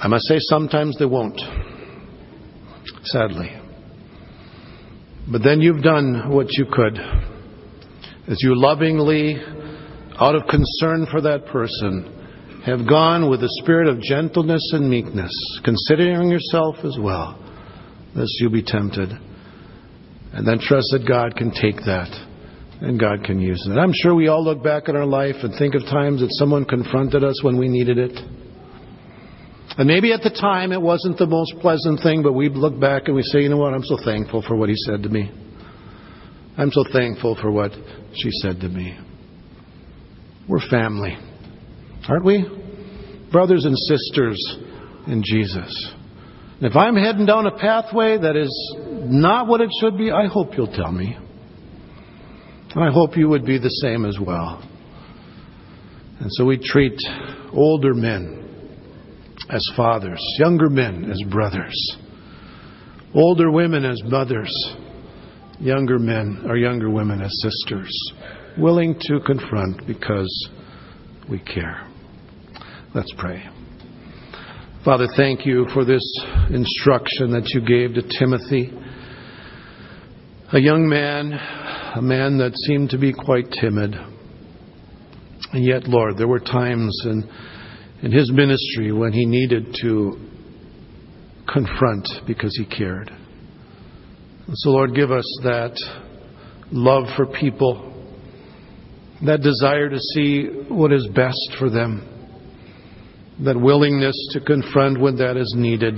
I 0.00 0.08
must 0.08 0.24
say 0.24 0.38
sometimes 0.40 0.98
they 0.98 1.06
won't. 1.06 1.40
Sadly. 3.04 3.60
But 5.30 5.42
then 5.42 5.60
you've 5.60 5.82
done 5.82 6.30
what 6.30 6.48
you 6.52 6.66
could. 6.70 6.98
As 8.28 8.38
you 8.42 8.58
lovingly, 8.60 9.36
out 10.18 10.34
of 10.34 10.42
concern 10.48 11.06
for 11.10 11.20
that 11.22 11.46
person, 11.46 12.62
have 12.66 12.88
gone 12.88 13.28
with 13.28 13.42
a 13.42 13.48
spirit 13.62 13.88
of 13.88 14.00
gentleness 14.00 14.70
and 14.72 14.88
meekness, 14.88 15.32
considering 15.64 16.30
yourself 16.30 16.76
as 16.84 16.96
well, 17.00 17.38
lest 18.14 18.32
you 18.40 18.50
be 18.50 18.62
tempted. 18.62 19.10
And 20.32 20.46
then 20.46 20.58
trust 20.58 20.88
that 20.92 21.06
God 21.06 21.36
can 21.36 21.50
take 21.50 21.76
that 21.84 22.10
and 22.80 22.98
God 22.98 23.24
can 23.24 23.40
use 23.40 23.66
it. 23.70 23.78
I'm 23.78 23.92
sure 23.94 24.14
we 24.14 24.28
all 24.28 24.44
look 24.44 24.62
back 24.62 24.88
at 24.88 24.96
our 24.96 25.06
life 25.06 25.36
and 25.42 25.54
think 25.58 25.74
of 25.74 25.82
times 25.82 26.20
that 26.20 26.32
someone 26.32 26.64
confronted 26.64 27.22
us 27.22 27.42
when 27.42 27.58
we 27.58 27.68
needed 27.68 27.98
it. 27.98 28.43
And 29.76 29.88
maybe 29.88 30.12
at 30.12 30.22
the 30.22 30.30
time 30.30 30.70
it 30.72 30.80
wasn't 30.80 31.18
the 31.18 31.26
most 31.26 31.54
pleasant 31.60 32.00
thing, 32.02 32.22
but 32.22 32.32
we 32.32 32.48
look 32.48 32.78
back 32.78 33.04
and 33.06 33.16
we 33.16 33.22
say, 33.22 33.40
you 33.40 33.48
know 33.48 33.56
what, 33.56 33.74
I'm 33.74 33.82
so 33.82 33.98
thankful 34.04 34.42
for 34.46 34.56
what 34.56 34.68
he 34.68 34.76
said 34.76 35.02
to 35.02 35.08
me. 35.08 35.30
I'm 36.56 36.70
so 36.70 36.84
thankful 36.92 37.36
for 37.40 37.50
what 37.50 37.72
she 38.14 38.30
said 38.40 38.60
to 38.60 38.68
me. 38.68 38.96
We're 40.48 40.60
family, 40.70 41.16
aren't 42.08 42.24
we? 42.24 42.44
Brothers 43.32 43.64
and 43.64 43.76
sisters 43.76 44.58
in 45.08 45.22
Jesus. 45.24 45.92
And 46.60 46.70
if 46.70 46.76
I'm 46.76 46.94
heading 46.94 47.26
down 47.26 47.46
a 47.46 47.58
pathway 47.58 48.16
that 48.18 48.36
is 48.36 48.76
not 48.78 49.48
what 49.48 49.60
it 49.60 49.70
should 49.80 49.98
be, 49.98 50.12
I 50.12 50.28
hope 50.28 50.56
you'll 50.56 50.72
tell 50.72 50.92
me. 50.92 51.16
And 52.74 52.84
I 52.84 52.92
hope 52.92 53.16
you 53.16 53.28
would 53.28 53.44
be 53.44 53.58
the 53.58 53.68
same 53.68 54.04
as 54.04 54.18
well. 54.24 54.62
And 56.20 56.28
so 56.30 56.44
we 56.44 56.58
treat 56.58 57.00
older 57.52 57.92
men 57.92 58.43
as 59.50 59.62
fathers, 59.76 60.20
younger 60.38 60.68
men 60.68 61.10
as 61.10 61.20
brothers, 61.30 61.96
older 63.14 63.50
women 63.50 63.84
as 63.84 64.02
mothers, 64.04 64.52
younger 65.60 65.98
men 65.98 66.44
or 66.46 66.56
younger 66.56 66.90
women 66.90 67.20
as 67.20 67.32
sisters, 67.42 68.12
willing 68.58 68.98
to 69.00 69.20
confront 69.20 69.86
because 69.86 70.48
we 71.28 71.38
care. 71.40 71.86
Let's 72.94 73.12
pray. 73.18 73.44
Father, 74.84 75.06
thank 75.16 75.46
you 75.46 75.66
for 75.72 75.84
this 75.84 76.04
instruction 76.50 77.32
that 77.32 77.48
you 77.54 77.60
gave 77.60 77.94
to 77.94 78.18
Timothy, 78.18 78.70
a 80.52 80.58
young 80.58 80.88
man, 80.88 81.32
a 81.96 82.02
man 82.02 82.38
that 82.38 82.54
seemed 82.66 82.90
to 82.90 82.98
be 82.98 83.12
quite 83.12 83.50
timid. 83.60 83.94
And 85.52 85.64
yet, 85.64 85.88
Lord, 85.88 86.18
there 86.18 86.28
were 86.28 86.38
times 86.38 87.00
in 87.06 87.28
in 88.04 88.12
his 88.12 88.30
ministry 88.30 88.92
when 88.92 89.14
he 89.14 89.24
needed 89.24 89.74
to 89.80 90.18
confront 91.50 92.06
because 92.26 92.54
he 92.54 92.66
cared. 92.66 93.08
And 93.08 94.56
so, 94.58 94.70
Lord, 94.70 94.94
give 94.94 95.10
us 95.10 95.24
that 95.42 95.74
love 96.70 97.04
for 97.16 97.24
people, 97.26 97.90
that 99.24 99.40
desire 99.40 99.88
to 99.88 99.98
see 99.98 100.44
what 100.68 100.92
is 100.92 101.08
best 101.14 101.56
for 101.58 101.70
them, 101.70 102.06
that 103.42 103.58
willingness 103.58 104.14
to 104.32 104.40
confront 104.40 105.00
when 105.00 105.16
that 105.16 105.38
is 105.38 105.54
needed, 105.56 105.96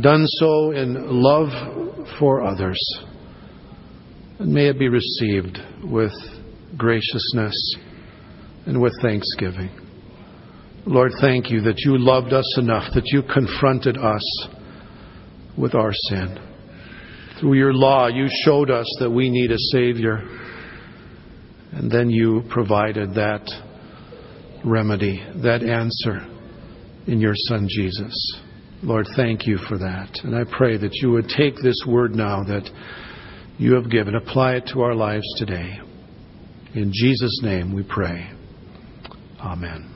done 0.00 0.24
so 0.26 0.70
in 0.70 1.22
love 1.22 2.06
for 2.18 2.42
others. 2.42 2.80
And 4.38 4.54
may 4.54 4.68
it 4.68 4.78
be 4.78 4.88
received 4.88 5.58
with 5.84 6.12
graciousness 6.78 7.74
and 8.64 8.80
with 8.80 8.94
thanksgiving. 9.02 9.68
Lord, 10.84 11.12
thank 11.20 11.50
you 11.50 11.60
that 11.62 11.78
you 11.78 11.96
loved 11.96 12.32
us 12.32 12.58
enough, 12.58 12.92
that 12.94 13.06
you 13.06 13.22
confronted 13.22 13.96
us 13.96 14.48
with 15.56 15.74
our 15.74 15.92
sin. 15.92 16.38
Through 17.40 17.54
your 17.54 17.72
law, 17.72 18.08
you 18.08 18.26
showed 18.44 18.70
us 18.70 18.86
that 18.98 19.10
we 19.10 19.30
need 19.30 19.52
a 19.52 19.58
Savior. 19.58 20.18
And 21.72 21.90
then 21.90 22.10
you 22.10 22.42
provided 22.50 23.14
that 23.14 23.48
remedy, 24.64 25.24
that 25.42 25.62
answer 25.62 26.26
in 27.06 27.20
your 27.20 27.34
Son 27.34 27.66
Jesus. 27.68 28.40
Lord, 28.82 29.06
thank 29.16 29.46
you 29.46 29.58
for 29.68 29.78
that. 29.78 30.20
And 30.24 30.34
I 30.34 30.42
pray 30.44 30.76
that 30.76 30.94
you 30.94 31.12
would 31.12 31.28
take 31.28 31.54
this 31.62 31.84
word 31.86 32.14
now 32.14 32.42
that 32.42 32.68
you 33.58 33.74
have 33.74 33.90
given, 33.90 34.16
apply 34.16 34.56
it 34.56 34.70
to 34.72 34.80
our 34.80 34.94
lives 34.94 35.26
today. 35.36 35.78
In 36.74 36.90
Jesus' 36.92 37.40
name 37.42 37.72
we 37.72 37.84
pray. 37.84 38.28
Amen. 39.40 39.91